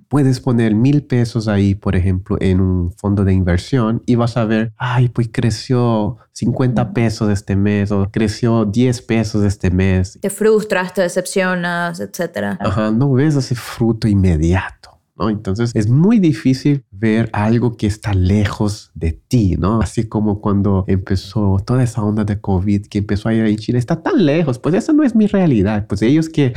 Puedes 0.09 0.39
poner 0.39 0.75
mil 0.75 1.03
pesos 1.03 1.47
ahí, 1.47 1.73
por 1.73 1.95
ejemplo, 1.95 2.37
en 2.39 2.61
un 2.61 2.91
fondo 2.91 3.25
de 3.25 3.33
inversión 3.33 4.03
y 4.05 4.13
vas 4.13 4.37
a 4.37 4.45
ver, 4.45 4.73
ay, 4.77 5.09
pues 5.09 5.27
creció 5.31 6.17
50 6.33 6.93
pesos 6.93 7.31
este 7.31 7.55
mes 7.55 7.91
o 7.91 8.09
creció 8.11 8.65
10 8.65 9.01
pesos 9.01 9.43
este 9.43 9.71
mes. 9.71 10.19
Te 10.21 10.29
frustras, 10.29 10.93
te 10.93 11.01
decepcionas, 11.01 11.99
etc. 11.99 12.57
Ajá, 12.59 12.91
no 12.91 13.11
ves 13.13 13.35
ese 13.35 13.55
fruto 13.55 14.07
inmediato. 14.07 14.86
Entonces 15.19 15.71
es 15.73 15.89
muy 15.89 16.19
difícil 16.19 16.83
ver 16.91 17.29
algo 17.33 17.75
que 17.75 17.87
está 17.87 18.13
lejos 18.13 18.91
de 18.93 19.13
ti, 19.13 19.55
¿no? 19.57 19.81
Así 19.81 20.07
como 20.07 20.41
cuando 20.41 20.83
empezó 20.87 21.57
toda 21.65 21.83
esa 21.83 22.03
onda 22.03 22.23
de 22.23 22.39
COVID 22.39 22.85
que 22.87 22.99
empezó 22.99 23.29
a 23.29 23.33
ir 23.33 23.45
en 23.45 23.57
Chile, 23.57 23.79
está 23.79 24.01
tan 24.01 24.25
lejos, 24.25 24.59
pues 24.59 24.75
esa 24.75 24.93
no 24.93 25.03
es 25.03 25.15
mi 25.15 25.27
realidad, 25.27 25.87
pues 25.87 26.01
ellos 26.01 26.29
que, 26.29 26.53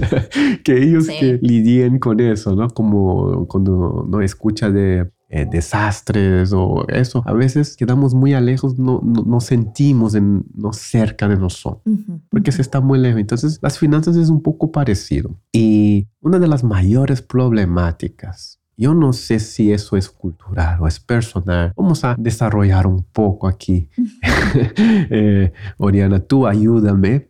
que 0.64 0.82
ellos 0.82 1.06
que 1.06 1.38
lidien 1.42 1.98
con 1.98 2.20
eso, 2.20 2.56
¿no? 2.56 2.68
Como 2.70 3.46
cuando 3.46 4.06
no 4.08 4.22
escucha 4.22 4.70
de 4.70 5.10
eh, 5.34 5.46
desastres 5.50 6.52
o 6.52 6.86
eso, 6.88 7.22
a 7.24 7.32
veces 7.32 7.74
quedamos 7.74 8.12
muy 8.14 8.38
lejos, 8.40 8.78
no, 8.78 9.00
no, 9.02 9.40
sentimos 9.40 10.14
en, 10.14 10.44
no 10.54 10.74
cerca 10.74 11.26
de 11.26 11.36
nosotros, 11.36 11.82
porque 12.28 12.52
se 12.52 12.60
está 12.60 12.82
muy 12.82 12.98
lejos. 12.98 13.18
Entonces, 13.18 13.58
las 13.62 13.78
finanzas 13.78 14.16
es 14.16 14.28
un 14.28 14.42
poco 14.42 14.70
parecido. 14.70 15.34
Y 15.50 16.06
una 16.20 16.38
de 16.38 16.48
las 16.48 16.62
mayores 16.62 17.22
problemáticas 17.22 18.60
yo 18.76 18.94
no 18.94 19.12
sé 19.12 19.38
si 19.38 19.72
eso 19.72 19.96
es 19.96 20.08
cultural 20.08 20.80
o 20.80 20.88
es 20.88 20.98
personal. 20.98 21.72
Vamos 21.76 22.04
a 22.04 22.16
desarrollar 22.18 22.86
un 22.86 23.04
poco 23.04 23.46
aquí. 23.46 23.88
eh, 25.10 25.52
Oriana, 25.78 26.20
tú 26.20 26.46
ayúdame. 26.46 27.28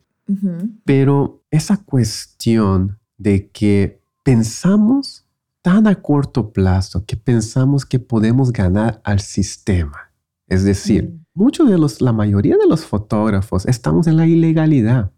Pero 0.84 1.42
esa 1.50 1.76
cuestión 1.76 2.98
de 3.18 3.50
que 3.50 4.00
pensamos 4.22 5.21
tan 5.62 5.86
a 5.86 5.94
corto 5.94 6.52
plazo 6.52 7.04
que 7.06 7.16
pensamos 7.16 7.86
que 7.86 8.00
podemos 8.00 8.52
ganar 8.52 9.00
al 9.04 9.20
sistema. 9.20 10.12
Es 10.48 10.64
decir, 10.64 11.16
muchos 11.34 11.70
de 11.70 11.78
los, 11.78 12.00
la 12.00 12.12
mayoría 12.12 12.56
de 12.56 12.66
los 12.66 12.84
fotógrafos 12.84 13.64
estamos 13.66 14.06
en 14.08 14.16
la 14.16 14.26
ilegalidad. 14.26 15.12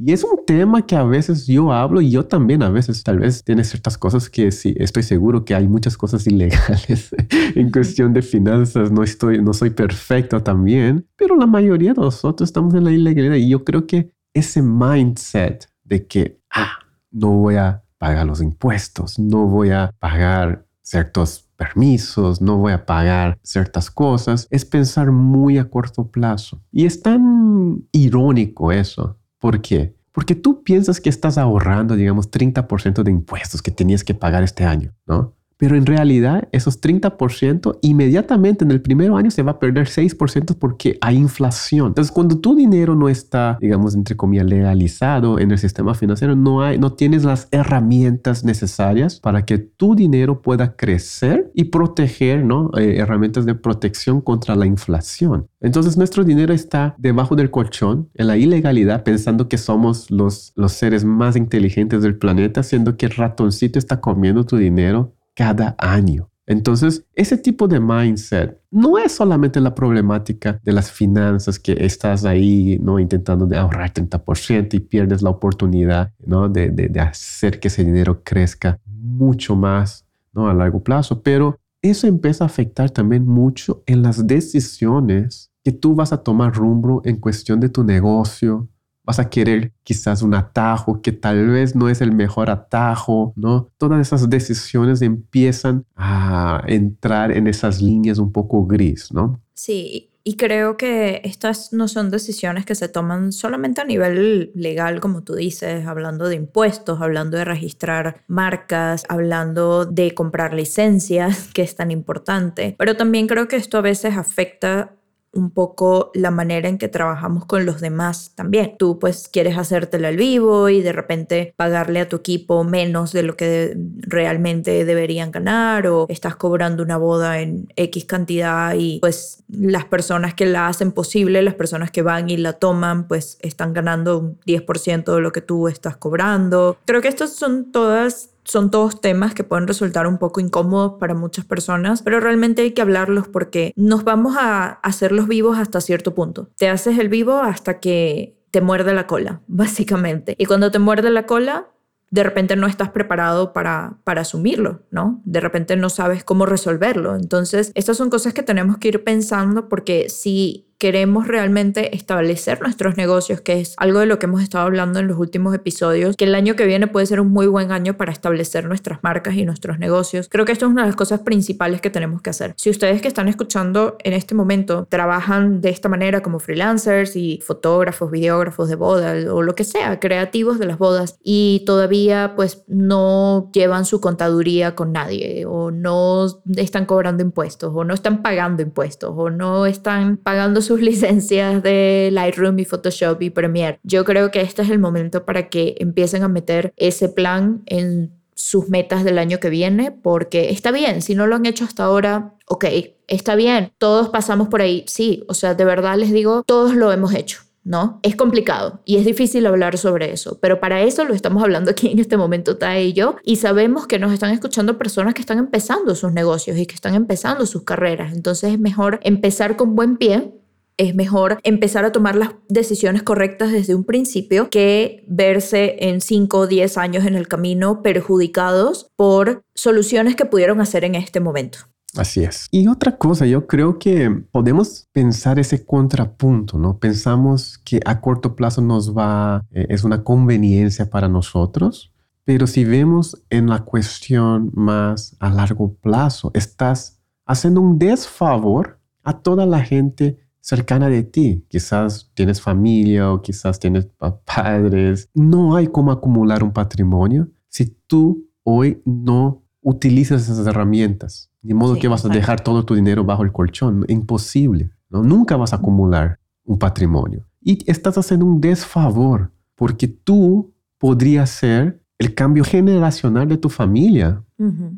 Y 0.00 0.12
es 0.12 0.22
un 0.22 0.46
tema 0.46 0.86
que 0.86 0.94
a 0.94 1.02
veces 1.02 1.48
yo 1.48 1.72
hablo 1.72 2.00
y 2.00 2.10
yo 2.10 2.24
también 2.24 2.62
a 2.62 2.70
veces 2.70 3.02
tal 3.02 3.18
vez 3.18 3.42
tiene 3.42 3.64
ciertas 3.64 3.98
cosas 3.98 4.30
que 4.30 4.52
sí, 4.52 4.72
estoy 4.78 5.02
seguro 5.02 5.44
que 5.44 5.56
hay 5.56 5.66
muchas 5.66 5.96
cosas 5.96 6.24
ilegales 6.28 7.10
en 7.56 7.72
cuestión 7.72 8.12
de 8.12 8.22
finanzas, 8.22 8.92
no, 8.92 9.02
estoy, 9.02 9.42
no 9.42 9.52
soy 9.52 9.70
perfecto 9.70 10.40
también, 10.40 11.04
pero 11.16 11.34
la 11.34 11.46
mayoría 11.46 11.94
de 11.94 12.00
nosotros 12.00 12.48
estamos 12.48 12.74
en 12.74 12.84
la 12.84 12.92
ilegalidad 12.92 13.34
y 13.34 13.48
yo 13.48 13.64
creo 13.64 13.88
que 13.88 14.12
ese 14.32 14.62
mindset 14.62 15.68
de 15.82 16.06
que, 16.06 16.40
ah, 16.54 16.78
no 17.10 17.30
voy 17.30 17.56
a 17.56 17.82
pagar 17.98 18.26
los 18.26 18.40
impuestos, 18.40 19.18
no 19.18 19.46
voy 19.46 19.70
a 19.70 19.94
pagar 19.98 20.64
ciertos 20.82 21.48
permisos, 21.56 22.40
no 22.40 22.56
voy 22.56 22.72
a 22.72 22.86
pagar 22.86 23.38
ciertas 23.42 23.90
cosas, 23.90 24.46
es 24.50 24.64
pensar 24.64 25.10
muy 25.10 25.58
a 25.58 25.68
corto 25.68 26.08
plazo. 26.08 26.62
Y 26.72 26.86
es 26.86 27.02
tan 27.02 27.84
irónico 27.92 28.72
eso. 28.72 29.18
¿Por 29.38 29.60
qué? 29.60 29.94
Porque 30.12 30.34
tú 30.34 30.62
piensas 30.62 31.00
que 31.00 31.10
estás 31.10 31.36
ahorrando, 31.36 31.94
digamos, 31.94 32.30
30% 32.30 33.02
de 33.02 33.10
impuestos 33.10 33.60
que 33.60 33.70
tenías 33.70 34.02
que 34.02 34.14
pagar 34.14 34.42
este 34.42 34.64
año, 34.64 34.94
¿no? 35.06 35.34
Pero 35.58 35.76
en 35.76 35.84
realidad 35.84 36.48
esos 36.52 36.80
30% 36.80 37.78
inmediatamente 37.82 38.64
en 38.64 38.70
el 38.70 38.80
primer 38.80 39.12
año 39.12 39.30
se 39.30 39.42
va 39.42 39.52
a 39.52 39.58
perder 39.58 39.88
6% 39.88 40.56
porque 40.58 40.96
hay 41.00 41.16
inflación. 41.16 41.88
Entonces, 41.88 42.12
cuando 42.12 42.38
tu 42.38 42.54
dinero 42.54 42.94
no 42.94 43.08
está, 43.08 43.58
digamos, 43.60 43.94
entre 43.94 44.16
comillas, 44.16 44.46
legalizado 44.46 45.38
en 45.38 45.50
el 45.50 45.58
sistema 45.58 45.94
financiero, 45.94 46.36
no, 46.36 46.62
hay, 46.62 46.78
no 46.78 46.92
tienes 46.92 47.24
las 47.24 47.48
herramientas 47.50 48.44
necesarias 48.44 49.20
para 49.20 49.44
que 49.44 49.58
tu 49.58 49.94
dinero 49.94 50.40
pueda 50.40 50.76
crecer 50.76 51.50
y 51.54 51.64
proteger, 51.64 52.44
¿no? 52.44 52.70
Eh, 52.78 52.96
herramientas 52.98 53.44
de 53.44 53.54
protección 53.54 54.20
contra 54.20 54.54
la 54.54 54.66
inflación. 54.66 55.48
Entonces, 55.60 55.96
nuestro 55.96 56.22
dinero 56.22 56.54
está 56.54 56.94
debajo 56.98 57.34
del 57.34 57.50
colchón, 57.50 58.08
en 58.14 58.28
la 58.28 58.36
ilegalidad, 58.36 59.02
pensando 59.02 59.48
que 59.48 59.58
somos 59.58 60.10
los, 60.10 60.52
los 60.54 60.72
seres 60.72 61.04
más 61.04 61.34
inteligentes 61.34 62.02
del 62.02 62.16
planeta, 62.16 62.62
siendo 62.62 62.96
que 62.96 63.06
el 63.06 63.12
ratoncito 63.12 63.78
está 63.78 64.00
comiendo 64.00 64.44
tu 64.44 64.56
dinero 64.56 65.14
cada 65.38 65.76
año. 65.78 66.28
Entonces, 66.46 67.06
ese 67.14 67.38
tipo 67.38 67.68
de 67.68 67.78
mindset 67.78 68.60
no 68.72 68.98
es 68.98 69.12
solamente 69.12 69.60
la 69.60 69.72
problemática 69.72 70.58
de 70.64 70.72
las 70.72 70.90
finanzas 70.90 71.60
que 71.60 71.76
estás 71.78 72.24
ahí, 72.24 72.76
¿no? 72.82 72.98
Intentando 72.98 73.46
de 73.46 73.56
ahorrar 73.56 73.92
30% 73.92 74.74
y 74.74 74.80
pierdes 74.80 75.22
la 75.22 75.30
oportunidad, 75.30 76.12
¿no? 76.26 76.48
De, 76.48 76.70
de, 76.70 77.00
hacer 77.00 77.60
que 77.60 77.68
ese 77.68 77.84
dinero 77.84 78.22
crezca 78.24 78.80
mucho 78.84 79.54
más, 79.54 80.06
¿no? 80.32 80.48
A 80.48 80.54
largo 80.54 80.82
plazo. 80.82 81.22
Pero 81.22 81.60
eso 81.82 82.08
empieza 82.08 82.42
a 82.42 82.48
afectar 82.48 82.90
también 82.90 83.24
mucho 83.24 83.84
en 83.86 84.02
las 84.02 84.26
decisiones 84.26 85.52
que 85.62 85.70
tú 85.70 85.94
vas 85.94 86.12
a 86.12 86.24
tomar 86.24 86.52
rumbo 86.52 87.00
en 87.04 87.18
cuestión 87.20 87.60
de 87.60 87.68
tu 87.68 87.84
negocio, 87.84 88.68
vas 89.08 89.18
a 89.18 89.30
querer 89.30 89.72
quizás 89.84 90.20
un 90.20 90.34
atajo 90.34 91.00
que 91.00 91.12
tal 91.12 91.48
vez 91.48 91.74
no 91.74 91.88
es 91.88 92.02
el 92.02 92.12
mejor 92.12 92.50
atajo, 92.50 93.32
¿no? 93.36 93.70
Todas 93.78 94.06
esas 94.06 94.28
decisiones 94.28 95.00
empiezan 95.00 95.86
a 95.96 96.62
entrar 96.66 97.32
en 97.32 97.46
esas 97.46 97.80
líneas 97.80 98.18
un 98.18 98.30
poco 98.30 98.66
gris, 98.66 99.10
¿no? 99.10 99.40
Sí, 99.54 100.10
y 100.24 100.36
creo 100.36 100.76
que 100.76 101.22
estas 101.24 101.72
no 101.72 101.88
son 101.88 102.10
decisiones 102.10 102.66
que 102.66 102.74
se 102.74 102.90
toman 102.90 103.32
solamente 103.32 103.80
a 103.80 103.84
nivel 103.84 104.52
legal, 104.54 105.00
como 105.00 105.24
tú 105.24 105.34
dices, 105.34 105.86
hablando 105.86 106.28
de 106.28 106.36
impuestos, 106.36 107.00
hablando 107.00 107.38
de 107.38 107.46
registrar 107.46 108.20
marcas, 108.26 109.06
hablando 109.08 109.86
de 109.86 110.12
comprar 110.12 110.52
licencias, 110.52 111.48
que 111.54 111.62
es 111.62 111.76
tan 111.76 111.90
importante, 111.90 112.76
pero 112.78 112.94
también 112.94 113.26
creo 113.26 113.48
que 113.48 113.56
esto 113.56 113.78
a 113.78 113.80
veces 113.80 114.18
afecta 114.18 114.97
un 115.32 115.50
poco 115.50 116.10
la 116.14 116.30
manera 116.30 116.68
en 116.68 116.78
que 116.78 116.88
trabajamos 116.88 117.44
con 117.44 117.66
los 117.66 117.80
demás 117.80 118.32
también. 118.34 118.76
Tú 118.78 118.98
pues 118.98 119.28
quieres 119.28 119.56
hacértelo 119.58 120.08
al 120.08 120.16
vivo 120.16 120.68
y 120.68 120.80
de 120.80 120.92
repente 120.92 121.54
pagarle 121.56 122.00
a 122.00 122.08
tu 122.08 122.16
equipo 122.16 122.64
menos 122.64 123.12
de 123.12 123.22
lo 123.22 123.36
que 123.36 123.76
realmente 123.98 124.84
deberían 124.84 125.30
ganar 125.30 125.86
o 125.86 126.06
estás 126.08 126.36
cobrando 126.36 126.82
una 126.82 126.96
boda 126.96 127.40
en 127.40 127.72
X 127.76 128.04
cantidad 128.06 128.74
y 128.74 128.98
pues 129.00 129.42
las 129.48 129.84
personas 129.84 130.34
que 130.34 130.46
la 130.46 130.68
hacen 130.68 130.92
posible, 130.92 131.42
las 131.42 131.54
personas 131.54 131.90
que 131.90 132.02
van 132.02 132.30
y 132.30 132.36
la 132.36 132.54
toman 132.54 133.06
pues 133.06 133.38
están 133.40 133.72
ganando 133.72 134.18
un 134.18 134.40
10% 134.40 135.14
de 135.14 135.20
lo 135.20 135.32
que 135.32 135.40
tú 135.40 135.68
estás 135.68 135.96
cobrando. 135.96 136.78
Creo 136.84 137.00
que 137.00 137.08
estas 137.08 137.34
son 137.34 137.70
todas 137.70 138.30
son 138.48 138.70
todos 138.70 139.00
temas 139.00 139.34
que 139.34 139.44
pueden 139.44 139.68
resultar 139.68 140.06
un 140.06 140.18
poco 140.18 140.40
incómodos 140.40 140.94
para 140.98 141.14
muchas 141.14 141.44
personas, 141.44 142.02
pero 142.02 142.18
realmente 142.18 142.62
hay 142.62 142.72
que 142.72 142.82
hablarlos 142.82 143.28
porque 143.28 143.72
nos 143.76 144.04
vamos 144.04 144.36
a 144.38 144.70
hacerlos 144.82 145.28
vivos 145.28 145.58
hasta 145.58 145.80
cierto 145.80 146.14
punto. 146.14 146.48
Te 146.56 146.68
haces 146.68 146.98
el 146.98 147.08
vivo 147.08 147.38
hasta 147.38 147.78
que 147.78 148.38
te 148.50 148.60
muerde 148.60 148.94
la 148.94 149.06
cola, 149.06 149.42
básicamente. 149.46 150.34
Y 150.38 150.46
cuando 150.46 150.70
te 150.70 150.78
muerde 150.78 151.10
la 151.10 151.26
cola, 151.26 151.68
de 152.10 152.22
repente 152.22 152.56
no 152.56 152.66
estás 152.66 152.90
preparado 152.90 153.52
para, 153.52 153.98
para 154.04 154.22
asumirlo, 154.22 154.80
¿no? 154.90 155.20
De 155.24 155.40
repente 155.40 155.76
no 155.76 155.90
sabes 155.90 156.24
cómo 156.24 156.46
resolverlo. 156.46 157.16
Entonces, 157.16 157.70
estas 157.74 157.98
son 157.98 158.08
cosas 158.08 158.32
que 158.32 158.42
tenemos 158.42 158.78
que 158.78 158.88
ir 158.88 159.04
pensando 159.04 159.68
porque 159.68 160.08
si 160.08 160.67
queremos 160.78 161.26
realmente 161.26 161.96
establecer 161.96 162.62
nuestros 162.62 162.96
negocios, 162.96 163.40
que 163.40 163.60
es 163.60 163.74
algo 163.78 163.98
de 163.98 164.06
lo 164.06 164.18
que 164.18 164.26
hemos 164.26 164.42
estado 164.42 164.64
hablando 164.64 165.00
en 165.00 165.08
los 165.08 165.18
últimos 165.18 165.54
episodios, 165.54 166.16
que 166.16 166.24
el 166.24 166.34
año 166.34 166.54
que 166.54 166.66
viene 166.66 166.86
puede 166.86 167.06
ser 167.06 167.20
un 167.20 167.30
muy 167.32 167.48
buen 167.48 167.72
año 167.72 167.96
para 167.96 168.12
establecer 168.12 168.64
nuestras 168.64 169.00
marcas 169.02 169.34
y 169.34 169.44
nuestros 169.44 169.78
negocios. 169.80 170.28
Creo 170.30 170.44
que 170.44 170.52
esto 170.52 170.66
es 170.66 170.70
una 170.70 170.82
de 170.82 170.88
las 170.88 170.96
cosas 170.96 171.20
principales 171.20 171.80
que 171.80 171.90
tenemos 171.90 172.22
que 172.22 172.30
hacer. 172.30 172.54
Si 172.56 172.70
ustedes 172.70 173.02
que 173.02 173.08
están 173.08 173.28
escuchando 173.28 173.96
en 174.04 174.12
este 174.12 174.36
momento 174.36 174.86
trabajan 174.88 175.60
de 175.60 175.70
esta 175.70 175.88
manera 175.88 176.22
como 176.22 176.38
freelancers 176.38 177.16
y 177.16 177.40
fotógrafos, 177.44 178.10
videógrafos 178.10 178.68
de 178.68 178.76
bodas 178.76 179.24
o 179.26 179.42
lo 179.42 179.54
que 179.56 179.64
sea, 179.64 179.98
creativos 179.98 180.60
de 180.60 180.66
las 180.66 180.78
bodas 180.78 181.18
y 181.24 181.64
todavía 181.66 182.34
pues 182.36 182.62
no 182.68 183.50
llevan 183.52 183.84
su 183.84 184.00
contaduría 184.00 184.76
con 184.76 184.92
nadie 184.92 185.44
o 185.44 185.72
no 185.72 186.26
están 186.56 186.86
cobrando 186.86 187.24
impuestos 187.24 187.72
o 187.74 187.82
no 187.82 187.94
están 187.94 188.22
pagando 188.22 188.62
impuestos 188.62 189.12
o 189.16 189.30
no 189.30 189.66
están 189.66 190.18
pagando 190.18 190.62
sus 190.68 190.82
licencias 190.82 191.62
de 191.62 192.10
Lightroom 192.12 192.58
y 192.58 192.66
Photoshop 192.66 193.22
y 193.22 193.30
Premiere. 193.30 193.80
Yo 193.82 194.04
creo 194.04 194.30
que 194.30 194.42
este 194.42 194.60
es 194.60 194.68
el 194.68 194.78
momento 194.78 195.24
para 195.24 195.48
que 195.48 195.76
empiecen 195.78 196.22
a 196.22 196.28
meter 196.28 196.74
ese 196.76 197.08
plan 197.08 197.62
en 197.64 198.12
sus 198.34 198.68
metas 198.68 199.02
del 199.02 199.18
año 199.18 199.40
que 199.40 199.48
viene, 199.48 199.90
porque 199.90 200.50
está 200.50 200.70
bien, 200.70 201.00
si 201.00 201.14
no 201.14 201.26
lo 201.26 201.36
han 201.36 201.46
hecho 201.46 201.64
hasta 201.64 201.84
ahora, 201.84 202.34
ok, 202.46 202.66
está 203.08 203.34
bien, 203.34 203.72
todos 203.78 204.10
pasamos 204.10 204.48
por 204.48 204.60
ahí, 204.60 204.84
sí, 204.86 205.24
o 205.26 205.34
sea, 205.34 205.54
de 205.54 205.64
verdad 205.64 205.96
les 205.96 206.12
digo, 206.12 206.44
todos 206.46 206.74
lo 206.74 206.92
hemos 206.92 207.14
hecho. 207.14 207.40
¿no? 207.64 208.00
Es 208.02 208.16
complicado 208.16 208.80
y 208.86 208.96
es 208.96 209.04
difícil 209.04 209.44
hablar 209.46 209.76
sobre 209.76 210.10
eso, 210.10 210.38
pero 210.40 210.58
para 210.58 210.80
eso 210.80 211.04
lo 211.04 211.12
estamos 211.12 211.42
hablando 211.42 211.70
aquí 211.70 211.90
en 211.90 211.98
este 211.98 212.16
momento, 212.16 212.56
Tae 212.56 212.86
y 212.86 212.92
yo, 212.94 213.16
y 213.24 213.36
sabemos 213.36 213.86
que 213.86 213.98
nos 213.98 214.10
están 214.10 214.30
escuchando 214.30 214.78
personas 214.78 215.12
que 215.12 215.20
están 215.20 215.38
empezando 215.38 215.94
sus 215.94 216.12
negocios 216.12 216.56
y 216.56 216.64
que 216.64 216.74
están 216.74 216.94
empezando 216.94 217.44
sus 217.44 217.64
carreras, 217.64 218.14
entonces 218.14 218.54
es 218.54 218.58
mejor 218.58 219.00
empezar 219.02 219.56
con 219.56 219.74
buen 219.74 219.98
pie 219.98 220.32
es 220.78 220.94
mejor 220.94 221.38
empezar 221.42 221.84
a 221.84 221.92
tomar 221.92 222.14
las 222.16 222.30
decisiones 222.48 223.02
correctas 223.02 223.52
desde 223.52 223.74
un 223.74 223.84
principio 223.84 224.48
que 224.48 225.04
verse 225.08 225.76
en 225.80 226.00
5 226.00 226.38
o 226.38 226.46
10 226.46 226.78
años 226.78 227.04
en 227.04 227.16
el 227.16 227.28
camino 227.28 227.82
perjudicados 227.82 228.90
por 228.96 229.42
soluciones 229.54 230.16
que 230.16 230.24
pudieron 230.24 230.60
hacer 230.60 230.84
en 230.84 230.94
este 230.94 231.20
momento. 231.20 231.58
Así 231.96 232.22
es. 232.22 232.46
Y 232.50 232.68
otra 232.68 232.96
cosa, 232.96 233.26
yo 233.26 233.46
creo 233.46 233.78
que 233.78 234.10
podemos 234.30 234.88
pensar 234.92 235.38
ese 235.38 235.64
contrapunto, 235.64 236.58
¿no? 236.58 236.78
Pensamos 236.78 237.58
que 237.64 237.80
a 237.84 238.00
corto 238.00 238.36
plazo 238.36 238.60
nos 238.60 238.96
va, 238.96 239.44
eh, 239.50 239.66
es 239.70 239.84
una 239.84 240.04
conveniencia 240.04 240.90
para 240.90 241.08
nosotros, 241.08 241.92
pero 242.24 242.46
si 242.46 242.64
vemos 242.64 243.24
en 243.30 243.48
la 243.48 243.64
cuestión 243.64 244.52
más 244.54 245.16
a 245.18 245.30
largo 245.30 245.74
plazo, 245.74 246.30
estás 246.34 247.00
haciendo 247.24 247.62
un 247.62 247.78
desfavor 247.78 248.78
a 249.02 249.20
toda 249.20 249.46
la 249.46 249.60
gente 249.60 250.18
cercana 250.48 250.88
de 250.88 251.02
ti. 251.02 251.44
Quizás 251.48 252.10
tienes 252.14 252.40
familia 252.40 253.12
o 253.12 253.20
quizás 253.20 253.60
tienes 253.60 253.86
padres. 254.24 255.10
No 255.12 255.54
hay 255.54 255.66
cómo 255.66 255.92
acumular 255.92 256.42
un 256.42 256.52
patrimonio 256.52 257.28
si 257.50 257.66
tú 257.86 258.26
hoy 258.44 258.80
no 258.86 259.42
utilizas 259.60 260.22
esas 260.22 260.46
herramientas. 260.46 261.30
De 261.42 261.52
modo 261.52 261.78
que 261.78 261.86
vas 261.86 262.02
a 262.06 262.08
dejar 262.08 262.40
todo 262.40 262.64
tu 262.64 262.74
dinero 262.74 263.04
bajo 263.04 263.24
el 263.24 263.30
colchón. 263.30 263.84
Imposible. 263.88 264.70
¿no? 264.88 265.02
Nunca 265.02 265.36
vas 265.36 265.52
a 265.52 265.56
acumular 265.56 266.18
un 266.44 266.58
patrimonio. 266.58 267.26
Y 267.42 267.70
estás 267.70 267.98
haciendo 267.98 268.24
un 268.24 268.40
desfavor 268.40 269.30
porque 269.54 269.86
tú 269.86 270.54
podrías 270.78 271.28
ser 271.28 271.82
el 271.98 272.14
cambio 272.14 272.42
generacional 272.42 273.28
de 273.28 273.36
tu 273.36 273.50
familia. 273.50 274.24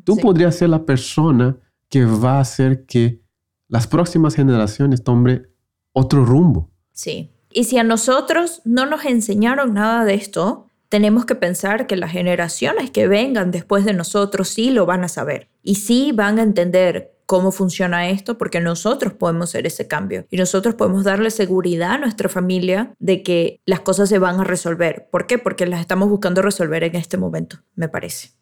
tú 0.02 0.16
podrías 0.16 0.56
ser 0.56 0.70
la 0.70 0.84
persona 0.84 1.56
que 1.88 2.04
va 2.04 2.38
a 2.38 2.40
hacer 2.40 2.86
que 2.86 3.22
las 3.68 3.86
próximas 3.86 4.34
generaciones 4.34 5.04
tomen 5.04 5.49
otro 5.92 6.24
rumbo. 6.24 6.70
Sí. 6.92 7.32
Y 7.52 7.64
si 7.64 7.78
a 7.78 7.84
nosotros 7.84 8.62
no 8.64 8.86
nos 8.86 9.04
enseñaron 9.04 9.74
nada 9.74 10.04
de 10.04 10.14
esto, 10.14 10.66
tenemos 10.88 11.24
que 11.24 11.34
pensar 11.34 11.86
que 11.86 11.96
las 11.96 12.12
generaciones 12.12 12.90
que 12.90 13.08
vengan 13.08 13.50
después 13.50 13.84
de 13.84 13.92
nosotros 13.92 14.48
sí 14.48 14.70
lo 14.70 14.86
van 14.86 15.04
a 15.04 15.08
saber 15.08 15.48
y 15.62 15.76
sí 15.76 16.12
van 16.12 16.38
a 16.38 16.42
entender 16.42 17.16
cómo 17.26 17.52
funciona 17.52 18.10
esto, 18.10 18.36
porque 18.38 18.60
nosotros 18.60 19.12
podemos 19.12 19.50
hacer 19.50 19.64
ese 19.64 19.86
cambio 19.86 20.26
y 20.30 20.36
nosotros 20.36 20.74
podemos 20.74 21.04
darle 21.04 21.30
seguridad 21.30 21.92
a 21.92 21.98
nuestra 21.98 22.28
familia 22.28 22.92
de 22.98 23.22
que 23.22 23.60
las 23.66 23.78
cosas 23.78 24.08
se 24.08 24.18
van 24.18 24.40
a 24.40 24.44
resolver. 24.44 25.06
¿Por 25.12 25.28
qué? 25.28 25.38
Porque 25.38 25.64
las 25.64 25.80
estamos 25.80 26.08
buscando 26.08 26.42
resolver 26.42 26.82
en 26.82 26.96
este 26.96 27.18
momento, 27.18 27.58
me 27.76 27.88
parece. 27.88 28.39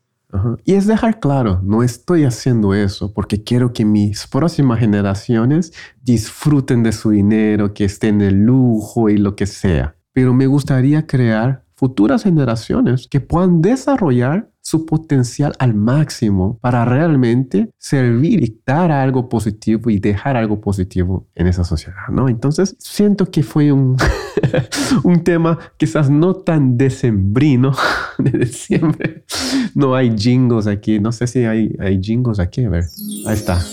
Y 0.65 0.75
es 0.75 0.87
dejar 0.87 1.21
claro, 1.21 1.61
no 1.63 1.83
estoy 1.83 2.25
haciendo 2.25 2.75
eso 2.75 3.13
porque 3.15 3.43
quiero 3.43 3.73
que 3.73 3.85
mis 3.85 4.27
próximas 4.27 4.79
generaciones 4.79 5.73
disfruten 6.03 6.83
de 6.83 6.93
su 6.93 7.11
dinero, 7.11 7.73
que 7.73 7.85
estén 7.85 8.21
en 8.21 8.45
lujo 8.45 9.09
y 9.09 9.17
lo 9.17 9.37
que 9.37 9.47
sea. 9.47 9.97
Pero 10.13 10.35
me 10.35 10.47
gustaría 10.47 11.07
crear 11.07 11.65
futuras 11.75 12.25
generaciones 12.25 13.07
que 13.09 13.21
puedan 13.21 13.63
desarrollar 13.63 14.51
su 14.69 14.85
potencial 14.85 15.55
al 15.59 15.73
máximo 15.73 16.59
para 16.61 16.85
realmente 16.85 17.71
servir 17.79 18.43
y 18.43 18.61
dar 18.67 18.93
algo 18.93 19.31
positivo 19.31 19.89
y 19.89 19.99
dejar 19.99 20.37
algo 20.37 20.61
positivo 20.61 21.27
en 21.35 21.47
esa 21.47 21.65
sociedad, 21.65 22.09
¿no? 22.13 22.29
Entonces, 22.29 22.77
siento 22.79 23.31
que 23.31 23.43
fue 23.43 23.73
un, 23.73 23.97
un 25.05 25.25
tema 25.25 25.59
quizás 25.79 26.11
no 26.11 26.35
tan 26.35 26.77
decembrino 26.77 27.73
de 28.19 28.31
diciembre. 28.33 29.25
No 29.75 29.95
hay 29.95 30.15
jingles 30.15 30.67
aquí, 30.67 31.01
no 31.01 31.13
sé 31.13 31.27
si 31.27 31.47
hay, 31.47 31.75
hay 31.79 31.99
jingles 32.03 32.39
aquí, 32.39 32.65
a 32.65 32.69
ver, 32.69 32.85
ahí 33.27 33.35
está. 33.35 33.65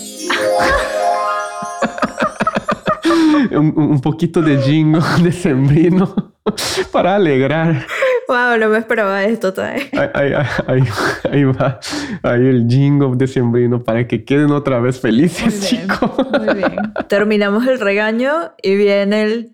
Un, 3.52 3.72
un 3.76 4.00
poquito 4.00 4.42
de 4.42 4.58
jingo 4.58 5.00
decembrino 5.22 6.34
para 6.92 7.16
alegrar 7.16 7.86
Wow, 8.28 8.58
no 8.58 8.68
me 8.68 8.78
esperaba 8.78 9.24
esto 9.24 9.52
todavía. 9.52 9.84
Ahí, 10.14 10.32
ahí, 10.66 10.82
ahí, 11.30 11.44
va, 11.44 11.78
ahí 12.24 12.46
el 12.46 12.66
jingo 12.68 13.14
de 13.14 13.26
sembrino 13.28 13.82
para 13.82 14.06
que 14.08 14.24
queden 14.24 14.50
otra 14.50 14.80
vez 14.80 15.00
felices, 15.00 15.68
chicos. 15.68 16.10
Muy 16.32 16.54
bien. 16.54 16.76
Terminamos 17.08 17.66
el 17.68 17.78
regaño 17.78 18.32
y 18.62 18.74
viene 18.74 19.22
el... 19.22 19.52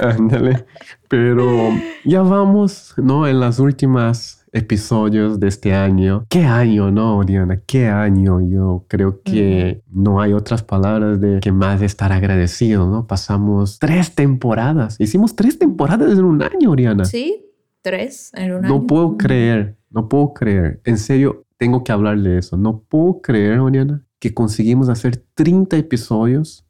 Ándale. 0.00 0.64
Pero 1.08 1.72
ya 2.04 2.22
vamos, 2.22 2.94
¿no? 2.96 3.26
En 3.26 3.40
las 3.40 3.58
últimas 3.58 4.39
episodios 4.52 5.40
de 5.40 5.48
este 5.48 5.74
año. 5.74 6.26
¿Qué 6.28 6.44
año, 6.44 6.90
no, 6.90 7.18
Oriana? 7.18 7.60
¿Qué 7.66 7.86
año? 7.88 8.40
Yo 8.40 8.84
creo 8.88 9.22
que 9.22 9.82
no 9.90 10.20
hay 10.20 10.32
otras 10.32 10.62
palabras 10.62 11.20
de 11.20 11.40
que 11.40 11.52
más 11.52 11.82
estar 11.82 12.12
agradecido, 12.12 12.88
¿no? 12.88 13.06
Pasamos 13.06 13.78
tres 13.78 14.14
temporadas. 14.14 14.96
Hicimos 14.98 15.36
tres 15.36 15.58
temporadas 15.58 16.18
en 16.18 16.24
un 16.24 16.42
año, 16.42 16.70
Oriana. 16.70 17.04
Sí, 17.04 17.46
tres 17.82 18.32
en 18.34 18.52
un 18.52 18.64
año. 18.64 18.74
No 18.74 18.86
puedo 18.86 19.16
creer, 19.16 19.76
no 19.90 20.08
puedo 20.08 20.32
creer. 20.34 20.80
En 20.84 20.98
serio, 20.98 21.44
tengo 21.56 21.84
que 21.84 21.92
hablar 21.92 22.18
de 22.18 22.38
eso. 22.38 22.56
No 22.56 22.80
puedo 22.80 23.20
creer, 23.20 23.60
Oriana, 23.60 24.04
que 24.18 24.32
conseguimos 24.34 24.88
hacer 24.88 25.24
30 25.34 25.76
episodios 25.76 26.66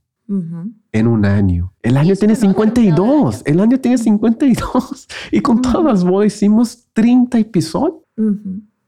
en 0.92 1.06
un 1.06 1.24
año. 1.24 1.72
El 1.82 1.96
año 1.96 2.14
tiene 2.14 2.36
52. 2.36 3.42
El 3.44 3.60
año 3.60 3.78
tiene 3.80 3.98
52. 3.98 5.08
Y 5.32 5.40
con 5.40 5.60
todas 5.60 5.84
las 5.84 6.04
bodas 6.04 6.34
hicimos 6.34 6.86
30 6.92 7.38
episodios. 7.38 8.02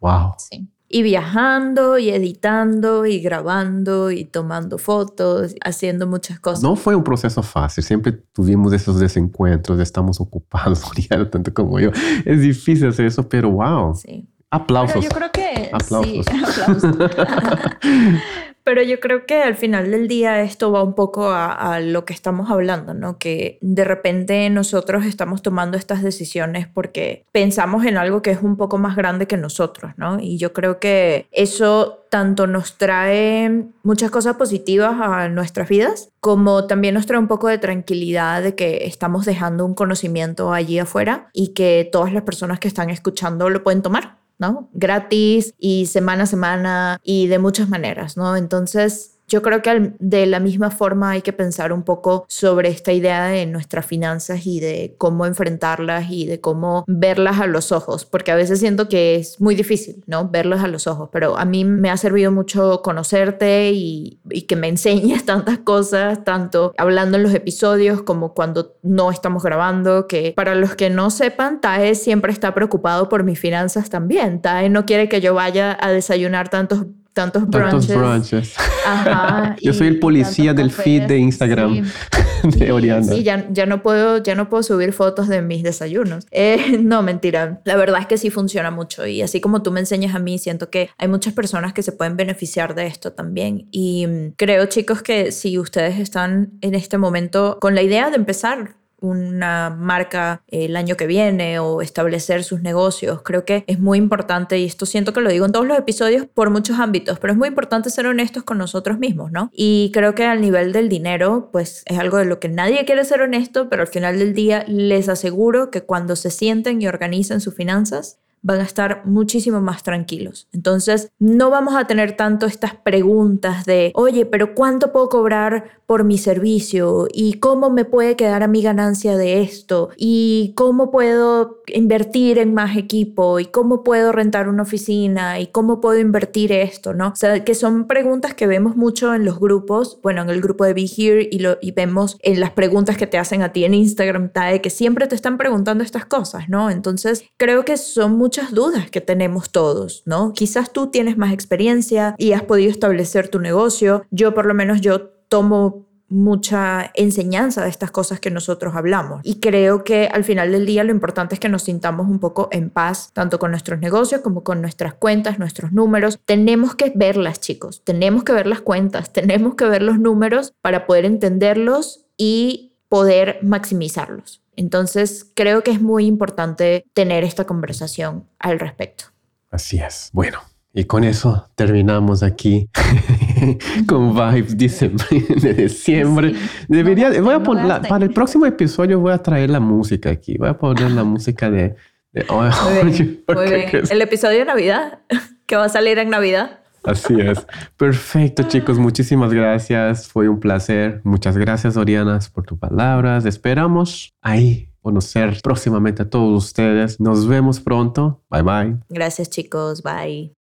Wow. 0.00 0.34
Sí 0.38 0.68
y 0.94 1.02
viajando 1.02 1.98
y 1.98 2.10
editando 2.10 3.06
y 3.06 3.20
grabando 3.20 4.10
y 4.10 4.26
tomando 4.26 4.76
fotos, 4.76 5.54
haciendo 5.64 6.06
muchas 6.06 6.38
cosas. 6.38 6.62
No 6.62 6.76
fue 6.76 6.94
un 6.94 7.02
proceso 7.02 7.42
fácil, 7.42 7.82
siempre 7.82 8.12
tuvimos 8.12 8.74
esos 8.74 9.00
desencuentros, 9.00 9.80
estamos 9.80 10.20
ocupados, 10.20 10.82
tanto 11.30 11.54
como 11.54 11.80
yo. 11.80 11.90
Es 12.26 12.42
difícil 12.42 12.88
hacer 12.88 13.06
eso, 13.06 13.26
pero 13.26 13.50
wow. 13.50 13.94
Sí. 13.94 14.28
Aplausos. 14.50 15.02
yo 15.02 15.08
creo 15.08 15.32
que 15.32 15.70
aplausos. 15.72 16.26
Sí, 16.26 16.36
aplausos. 16.44 16.94
Pero 18.64 18.82
yo 18.82 19.00
creo 19.00 19.26
que 19.26 19.42
al 19.42 19.56
final 19.56 19.90
del 19.90 20.08
día 20.08 20.42
esto 20.42 20.70
va 20.70 20.82
un 20.82 20.94
poco 20.94 21.30
a, 21.30 21.80
lo 21.80 22.04
que 22.04 22.12
estamos 22.12 22.50
hablando, 22.50 22.94
¿no? 22.94 23.18
Que 23.18 23.58
de 23.60 23.84
repente 23.84 24.48
nosotros 24.50 25.04
estamos 25.04 25.42
tomando 25.42 25.76
estas 25.76 26.02
decisiones 26.02 26.68
porque 26.68 27.24
pensamos 27.32 27.84
en 27.84 27.96
algo 27.96 28.22
que 28.22 28.30
es 28.30 28.42
un 28.42 28.56
poco 28.56 28.78
más 28.78 28.94
grande 28.94 29.26
que 29.26 29.36
nosotros, 29.36 29.92
¿no? 29.96 30.18
Y 30.20 30.38
yo 30.38 30.52
creo 30.52 30.78
que 30.78 31.26
eso 31.32 32.04
tanto 32.08 32.46
nos 32.46 32.76
trae 32.76 33.64
muchas 33.82 34.10
cosas 34.10 34.36
positivas 34.36 34.94
a 35.00 35.28
nuestras 35.28 35.68
vidas, 35.68 36.10
como 36.20 36.66
también 36.66 36.94
nos 36.94 37.06
trae 37.06 37.18
un 37.18 37.28
poco 37.28 37.48
de 37.48 37.58
tranquilidad 37.58 38.42
de 38.42 38.54
que 38.54 38.84
estamos 38.84 39.24
dejando 39.24 39.64
un 39.64 39.74
conocimiento 39.74 40.52
allí 40.52 40.78
afuera 40.78 41.30
y 41.32 41.54
que 41.54 41.88
todas 41.90 42.12
las 42.12 42.22
personas 42.22 42.60
que 42.60 42.68
están 42.68 42.90
escuchando 42.90 43.48
lo 43.48 43.64
pueden 43.64 43.82
tomar. 43.82 44.21
¿No? 44.42 44.68
Gratis 44.74 45.54
y 45.56 45.86
semana 45.86 46.24
a 46.24 46.26
semana 46.26 47.00
y 47.04 47.28
de 47.28 47.38
muchas 47.38 47.68
maneras, 47.68 48.16
¿no? 48.16 48.36
Entonces, 48.36 49.11
yo 49.32 49.40
creo 49.40 49.62
que 49.62 49.94
de 49.98 50.26
la 50.26 50.40
misma 50.40 50.70
forma 50.70 51.12
hay 51.12 51.22
que 51.22 51.32
pensar 51.32 51.72
un 51.72 51.84
poco 51.84 52.26
sobre 52.28 52.68
esta 52.68 52.92
idea 52.92 53.28
de 53.28 53.46
nuestras 53.46 53.86
finanzas 53.86 54.46
y 54.46 54.60
de 54.60 54.94
cómo 54.98 55.24
enfrentarlas 55.24 56.10
y 56.10 56.26
de 56.26 56.38
cómo 56.42 56.84
verlas 56.86 57.40
a 57.40 57.46
los 57.46 57.72
ojos, 57.72 58.04
porque 58.04 58.30
a 58.30 58.34
veces 58.34 58.58
siento 58.58 58.90
que 58.90 59.14
es 59.14 59.40
muy 59.40 59.54
difícil, 59.54 60.04
¿no? 60.06 60.28
Verlas 60.28 60.62
a 60.62 60.68
los 60.68 60.86
ojos, 60.86 61.08
pero 61.10 61.38
a 61.38 61.46
mí 61.46 61.64
me 61.64 61.88
ha 61.88 61.96
servido 61.96 62.30
mucho 62.30 62.82
conocerte 62.82 63.70
y, 63.72 64.20
que 64.46 64.56
me 64.56 64.68
enseñes 64.72 65.24
tantas 65.24 65.60
cosas, 65.60 66.24
tanto 66.24 66.74
hablando 66.76 67.16
en 67.16 67.22
los 67.22 67.32
episodios 67.32 68.02
como 68.02 68.34
cuando 68.34 68.76
no 68.82 69.10
estamos 69.10 69.42
grabando, 69.42 70.08
que 70.08 70.34
para 70.36 70.54
los 70.54 70.74
que 70.74 70.90
no 70.90 71.08
sepan, 71.08 71.62
Tae 71.62 71.94
siempre 71.94 72.32
está 72.32 72.52
preocupado 72.52 73.08
por 73.08 73.24
mis 73.24 73.38
finanzas 73.38 73.88
también. 73.88 74.42
Tae 74.42 74.68
no 74.68 74.84
quiere 74.84 75.08
que 75.08 75.22
yo 75.22 75.32
vaya 75.32 75.78
a 75.80 75.90
desayunar 75.90 76.50
tantos 76.50 76.84
tantos 77.12 77.48
brunches. 77.48 78.54
Ajá, 78.86 79.56
Yo 79.62 79.72
soy 79.72 79.88
el 79.88 79.98
policía 79.98 80.54
del 80.54 80.70
feed 80.70 81.02
de 81.04 81.18
Instagram 81.18 81.90
de 82.42 82.72
Oriana. 82.72 83.04
Sí, 83.04 83.22
ya, 83.22 83.46
ya, 83.50 83.66
no 83.66 83.82
puedo, 83.82 84.22
ya 84.22 84.34
no 84.34 84.48
puedo 84.48 84.62
subir 84.62 84.92
fotos 84.92 85.28
de 85.28 85.42
mis 85.42 85.62
desayunos. 85.62 86.26
Eh, 86.30 86.78
no, 86.82 87.02
mentira. 87.02 87.60
La 87.64 87.76
verdad 87.76 88.00
es 88.00 88.06
que 88.06 88.18
sí 88.18 88.30
funciona 88.30 88.70
mucho 88.70 89.06
y 89.06 89.22
así 89.22 89.40
como 89.40 89.62
tú 89.62 89.70
me 89.72 89.80
enseñas 89.80 90.14
a 90.14 90.18
mí, 90.18 90.38
siento 90.38 90.70
que 90.70 90.90
hay 90.98 91.08
muchas 91.08 91.34
personas 91.34 91.72
que 91.72 91.82
se 91.82 91.92
pueden 91.92 92.16
beneficiar 92.16 92.74
de 92.74 92.86
esto 92.86 93.12
también. 93.12 93.68
Y 93.70 94.06
mm, 94.06 94.32
creo, 94.36 94.66
chicos, 94.66 95.02
que 95.02 95.32
si 95.32 95.58
ustedes 95.58 95.98
están 95.98 96.52
en 96.60 96.74
este 96.74 96.98
momento 96.98 97.58
con 97.60 97.74
la 97.74 97.82
idea 97.82 98.10
de 98.10 98.16
empezar 98.16 98.76
una 99.02 99.68
marca 99.68 100.42
el 100.48 100.76
año 100.76 100.96
que 100.96 101.06
viene 101.06 101.58
o 101.58 101.82
establecer 101.82 102.44
sus 102.44 102.62
negocios. 102.62 103.20
Creo 103.22 103.44
que 103.44 103.64
es 103.66 103.78
muy 103.78 103.98
importante, 103.98 104.58
y 104.58 104.64
esto 104.64 104.86
siento 104.86 105.12
que 105.12 105.20
lo 105.20 105.30
digo 105.30 105.44
en 105.44 105.52
todos 105.52 105.66
los 105.66 105.76
episodios 105.76 106.26
por 106.26 106.48
muchos 106.48 106.78
ámbitos, 106.78 107.18
pero 107.18 107.32
es 107.32 107.38
muy 107.38 107.48
importante 107.48 107.90
ser 107.90 108.06
honestos 108.06 108.44
con 108.44 108.56
nosotros 108.58 108.98
mismos, 108.98 109.30
¿no? 109.30 109.50
Y 109.52 109.90
creo 109.92 110.14
que 110.14 110.24
al 110.24 110.40
nivel 110.40 110.72
del 110.72 110.88
dinero, 110.88 111.50
pues 111.52 111.82
es 111.86 111.98
algo 111.98 112.16
de 112.16 112.24
lo 112.24 112.40
que 112.40 112.48
nadie 112.48 112.84
quiere 112.84 113.04
ser 113.04 113.20
honesto, 113.20 113.68
pero 113.68 113.82
al 113.82 113.88
final 113.88 114.18
del 114.18 114.32
día 114.32 114.64
les 114.68 115.08
aseguro 115.08 115.70
que 115.70 115.82
cuando 115.82 116.16
se 116.16 116.30
sienten 116.30 116.80
y 116.80 116.86
organizan 116.86 117.40
sus 117.40 117.54
finanzas, 117.54 118.18
van 118.42 118.60
a 118.60 118.64
estar 118.64 119.02
muchísimo 119.06 119.60
más 119.60 119.82
tranquilos. 119.82 120.48
Entonces, 120.52 121.10
no 121.18 121.50
vamos 121.50 121.74
a 121.76 121.86
tener 121.86 122.16
tanto 122.16 122.46
estas 122.46 122.74
preguntas 122.74 123.64
de, 123.64 123.92
oye, 123.94 124.26
pero 124.26 124.54
¿cuánto 124.54 124.92
puedo 124.92 125.08
cobrar 125.08 125.80
por 125.86 126.04
mi 126.04 126.18
servicio? 126.18 127.06
¿Y 127.12 127.34
cómo 127.34 127.70
me 127.70 127.84
puede 127.84 128.16
quedar 128.16 128.42
a 128.42 128.48
mi 128.48 128.62
ganancia 128.62 129.16
de 129.16 129.42
esto? 129.42 129.90
¿Y 129.96 130.52
cómo 130.56 130.90
puedo 130.90 131.62
invertir 131.68 132.38
en 132.38 132.52
más 132.52 132.76
equipo? 132.76 133.38
¿Y 133.38 133.46
cómo 133.46 133.84
puedo 133.84 134.10
rentar 134.10 134.48
una 134.48 134.64
oficina? 134.64 135.38
¿Y 135.38 135.46
cómo 135.46 135.80
puedo 135.80 136.00
invertir 136.00 136.50
esto? 136.52 136.94
¿No? 136.94 137.08
O 137.08 137.16
sea, 137.16 137.44
que 137.44 137.54
son 137.54 137.86
preguntas 137.86 138.34
que 138.34 138.46
vemos 138.46 138.76
mucho 138.76 139.14
en 139.14 139.24
los 139.24 139.38
grupos, 139.38 140.00
bueno, 140.02 140.22
en 140.22 140.30
el 140.30 140.40
grupo 140.40 140.64
de 140.64 140.74
Be 140.74 140.86
Here 140.86 141.28
y, 141.30 141.38
lo, 141.38 141.58
y 141.60 141.70
vemos 141.70 142.18
en 142.22 142.40
las 142.40 142.50
preguntas 142.50 142.96
que 142.96 143.06
te 143.06 143.18
hacen 143.18 143.42
a 143.42 143.52
ti 143.52 143.64
en 143.64 143.74
Instagram, 143.74 144.30
TAE, 144.30 144.60
que 144.60 144.70
siempre 144.70 145.06
te 145.06 145.14
están 145.14 145.38
preguntando 145.38 145.84
estas 145.84 146.06
cosas, 146.06 146.48
¿no? 146.48 146.70
Entonces, 146.70 147.24
creo 147.36 147.64
que 147.64 147.76
son 147.76 148.12
muy 148.16 148.31
muchas 148.32 148.54
dudas 148.54 148.90
que 148.90 149.02
tenemos 149.02 149.50
todos, 149.50 150.04
¿no? 150.06 150.32
Quizás 150.32 150.72
tú 150.72 150.86
tienes 150.86 151.18
más 151.18 151.34
experiencia 151.34 152.14
y 152.16 152.32
has 152.32 152.42
podido 152.42 152.70
establecer 152.70 153.28
tu 153.28 153.40
negocio. 153.40 154.06
Yo 154.10 154.32
por 154.32 154.46
lo 154.46 154.54
menos 154.54 154.80
yo 154.80 155.02
tomo 155.28 155.86
mucha 156.08 156.90
enseñanza 156.94 157.62
de 157.62 157.68
estas 157.68 157.90
cosas 157.90 158.20
que 158.20 158.30
nosotros 158.30 158.74
hablamos. 158.74 159.20
Y 159.22 159.38
creo 159.40 159.84
que 159.84 160.06
al 160.06 160.24
final 160.24 160.50
del 160.50 160.64
día 160.64 160.82
lo 160.82 160.92
importante 160.92 161.34
es 161.34 161.40
que 161.40 161.50
nos 161.50 161.64
sintamos 161.64 162.08
un 162.08 162.20
poco 162.20 162.48
en 162.52 162.70
paz, 162.70 163.10
tanto 163.12 163.38
con 163.38 163.50
nuestros 163.50 163.80
negocios 163.80 164.22
como 164.22 164.42
con 164.42 164.62
nuestras 164.62 164.94
cuentas, 164.94 165.38
nuestros 165.38 165.72
números. 165.72 166.18
Tenemos 166.24 166.74
que 166.74 166.90
verlas, 166.94 167.38
chicos, 167.38 167.82
tenemos 167.84 168.24
que 168.24 168.32
ver 168.32 168.46
las 168.46 168.62
cuentas, 168.62 169.12
tenemos 169.12 169.56
que 169.56 169.66
ver 169.66 169.82
los 169.82 169.98
números 169.98 170.54
para 170.62 170.86
poder 170.86 171.04
entenderlos 171.04 172.06
y 172.16 172.72
poder 172.88 173.40
maximizarlos. 173.42 174.41
Entonces, 174.56 175.30
creo 175.34 175.62
que 175.62 175.70
es 175.70 175.80
muy 175.80 176.06
importante 176.06 176.84
tener 176.92 177.24
esta 177.24 177.44
conversación 177.44 178.28
al 178.38 178.60
respecto. 178.60 179.04
Así 179.50 179.78
es. 179.78 180.10
Bueno, 180.12 180.40
y 180.74 180.84
con 180.84 181.04
eso 181.04 181.50
terminamos 181.54 182.22
aquí 182.22 182.68
con 183.86 184.14
vibes 184.14 184.56
de 184.56 185.54
diciembre. 185.54 186.34
Debería, 186.68 187.20
voy 187.20 187.34
a 187.34 187.42
poner, 187.42 187.82
para 187.88 188.04
el 188.04 188.12
próximo 188.12 188.46
episodio 188.46 188.98
voy 188.98 189.12
a 189.12 189.18
traer 189.18 189.50
la 189.50 189.60
música 189.60 190.10
aquí. 190.10 190.38
Voy 190.38 190.48
a 190.48 190.56
poner 190.56 190.90
la 190.90 191.04
música 191.04 191.50
de... 191.50 191.74
El 192.14 194.02
episodio 194.02 194.40
de 194.40 194.44
Navidad, 194.44 194.98
que 195.46 195.56
va 195.56 195.64
a 195.64 195.68
salir 195.68 195.98
en 195.98 196.10
Navidad. 196.10 196.61
Así 196.84 197.14
es. 197.20 197.46
Perfecto, 197.76 198.42
chicos. 198.44 198.78
Muchísimas 198.78 199.32
gracias. 199.32 200.08
Fue 200.08 200.28
un 200.28 200.40
placer. 200.40 201.00
Muchas 201.04 201.36
gracias, 201.36 201.76
Orianas, 201.76 202.28
por 202.28 202.44
tus 202.44 202.58
palabras. 202.58 203.24
Esperamos 203.24 204.12
ahí 204.20 204.68
conocer 204.82 205.40
próximamente 205.42 206.02
a 206.02 206.10
todos 206.10 206.44
ustedes. 206.44 207.00
Nos 207.00 207.26
vemos 207.26 207.60
pronto. 207.60 208.20
Bye 208.30 208.42
bye. 208.42 208.76
Gracias, 208.88 209.30
chicos. 209.30 209.82
Bye. 209.82 210.34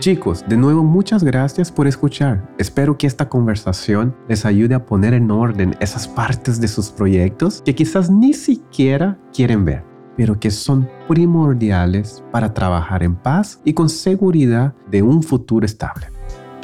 Chicos, 0.00 0.44
de 0.48 0.56
nuevo 0.56 0.84
muchas 0.84 1.24
gracias 1.24 1.72
por 1.72 1.88
escuchar. 1.88 2.48
Espero 2.56 2.96
que 2.96 3.08
esta 3.08 3.28
conversación 3.28 4.14
les 4.28 4.44
ayude 4.46 4.76
a 4.76 4.86
poner 4.86 5.12
en 5.12 5.28
orden 5.32 5.74
esas 5.80 6.06
partes 6.06 6.60
de 6.60 6.68
sus 6.68 6.90
proyectos 6.90 7.62
que 7.64 7.74
quizás 7.74 8.08
ni 8.08 8.32
siquiera 8.32 9.18
quieren 9.32 9.64
ver 9.64 9.87
pero 10.18 10.38
que 10.38 10.50
son 10.50 10.90
primordiales 11.06 12.24
para 12.32 12.52
trabajar 12.52 13.04
en 13.04 13.14
paz 13.14 13.60
y 13.64 13.72
con 13.72 13.88
seguridad 13.88 14.74
de 14.90 15.00
un 15.00 15.22
futuro 15.22 15.64
estable. 15.64 16.08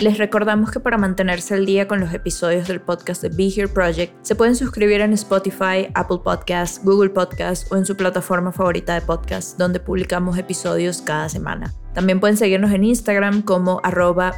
Les 0.01 0.19
recordamos 0.19 0.73
que 0.73 0.81
para 0.81 0.99
mantenerse 0.99 1.55
al 1.55 1.65
día 1.65 1.87
con 1.87 2.01
los 2.01 2.13
episodios 2.13 2.67
del 2.67 2.81
podcast 2.81 3.23
de 3.23 3.29
Be 3.29 3.47
Here 3.47 3.69
Project, 3.69 4.13
se 4.23 4.35
pueden 4.35 4.57
suscribir 4.57 5.01
en 5.01 5.13
Spotify, 5.13 5.89
Apple 5.95 6.19
Podcasts, 6.25 6.85
Google 6.85 7.11
Podcasts 7.11 7.71
o 7.71 7.77
en 7.77 7.87
su 7.87 7.97
plataforma 7.97 8.51
favorita 8.51 8.95
de 8.95 9.03
podcast, 9.03 9.57
donde 9.57 9.79
publicamos 9.79 10.37
episodios 10.37 11.01
cada 11.01 11.29
semana. 11.29 11.73
También 11.95 12.19
pueden 12.21 12.37
seguirnos 12.37 12.73
en 12.73 12.85
Instagram 12.85 13.43
como 13.43 13.81
arroba 13.85 14.35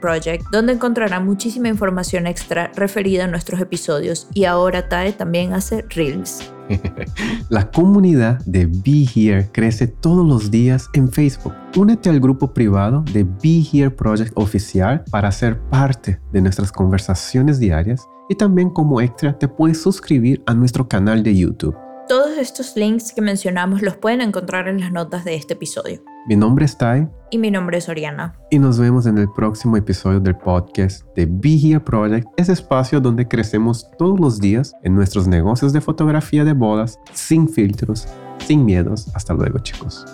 Project, 0.00 0.44
donde 0.52 0.72
encontrarán 0.72 1.26
muchísima 1.26 1.68
información 1.68 2.26
extra 2.26 2.70
referida 2.76 3.24
a 3.24 3.26
nuestros 3.26 3.60
episodios 3.60 4.28
y 4.34 4.44
ahora 4.44 4.88
TAE 4.88 5.12
también 5.12 5.52
hace 5.52 5.84
Reels. 5.90 6.52
La 7.48 7.70
comunidad 7.70 8.38
de 8.46 8.66
Be 8.66 9.04
Here 9.14 9.48
crece 9.52 9.88
todos 9.88 10.26
los 10.26 10.50
días 10.50 10.88
en 10.92 11.10
Facebook. 11.10 11.54
Únete 11.76 12.08
al 12.08 12.20
grupo 12.20 12.54
privado 12.54 13.04
de 13.12 13.24
Be 13.24 13.64
Here 13.72 13.90
Project 13.90 14.32
oficial 14.36 15.04
para 15.10 15.32
ser 15.32 15.60
parte 15.68 16.20
de 16.32 16.40
nuestras 16.40 16.70
conversaciones 16.70 17.58
diarias 17.58 18.06
y 18.28 18.36
también 18.36 18.70
como 18.70 19.00
extra 19.00 19.36
te 19.36 19.48
puedes 19.48 19.82
suscribir 19.82 20.42
a 20.46 20.54
nuestro 20.54 20.88
canal 20.88 21.22
de 21.22 21.36
YouTube. 21.36 21.76
Todos 22.08 22.38
estos 22.38 22.76
links 22.76 23.12
que 23.12 23.22
mencionamos 23.22 23.82
los 23.82 23.96
pueden 23.96 24.20
encontrar 24.20 24.68
en 24.68 24.80
las 24.80 24.92
notas 24.92 25.24
de 25.24 25.34
este 25.34 25.54
episodio. 25.54 26.02
Mi 26.24 26.36
nombre 26.36 26.64
es 26.64 26.78
Tai. 26.78 27.08
Y 27.30 27.38
mi 27.38 27.50
nombre 27.50 27.78
es 27.78 27.88
Oriana. 27.88 28.36
Y 28.48 28.60
nos 28.60 28.78
vemos 28.78 29.06
en 29.06 29.18
el 29.18 29.28
próximo 29.32 29.76
episodio 29.76 30.20
del 30.20 30.36
podcast 30.36 31.04
de 31.16 31.22
Here 31.42 31.80
Project, 31.80 32.28
ese 32.36 32.52
espacio 32.52 33.00
donde 33.00 33.26
crecemos 33.26 33.90
todos 33.98 34.20
los 34.20 34.38
días 34.38 34.72
en 34.84 34.94
nuestros 34.94 35.26
negocios 35.26 35.72
de 35.72 35.80
fotografía 35.80 36.44
de 36.44 36.52
bodas, 36.52 37.00
sin 37.12 37.48
filtros, 37.48 38.06
sin 38.38 38.64
miedos. 38.64 39.10
Hasta 39.16 39.34
luego, 39.34 39.58
chicos. 39.58 40.06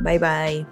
Bye 0.00 0.18
bye. 0.18 0.66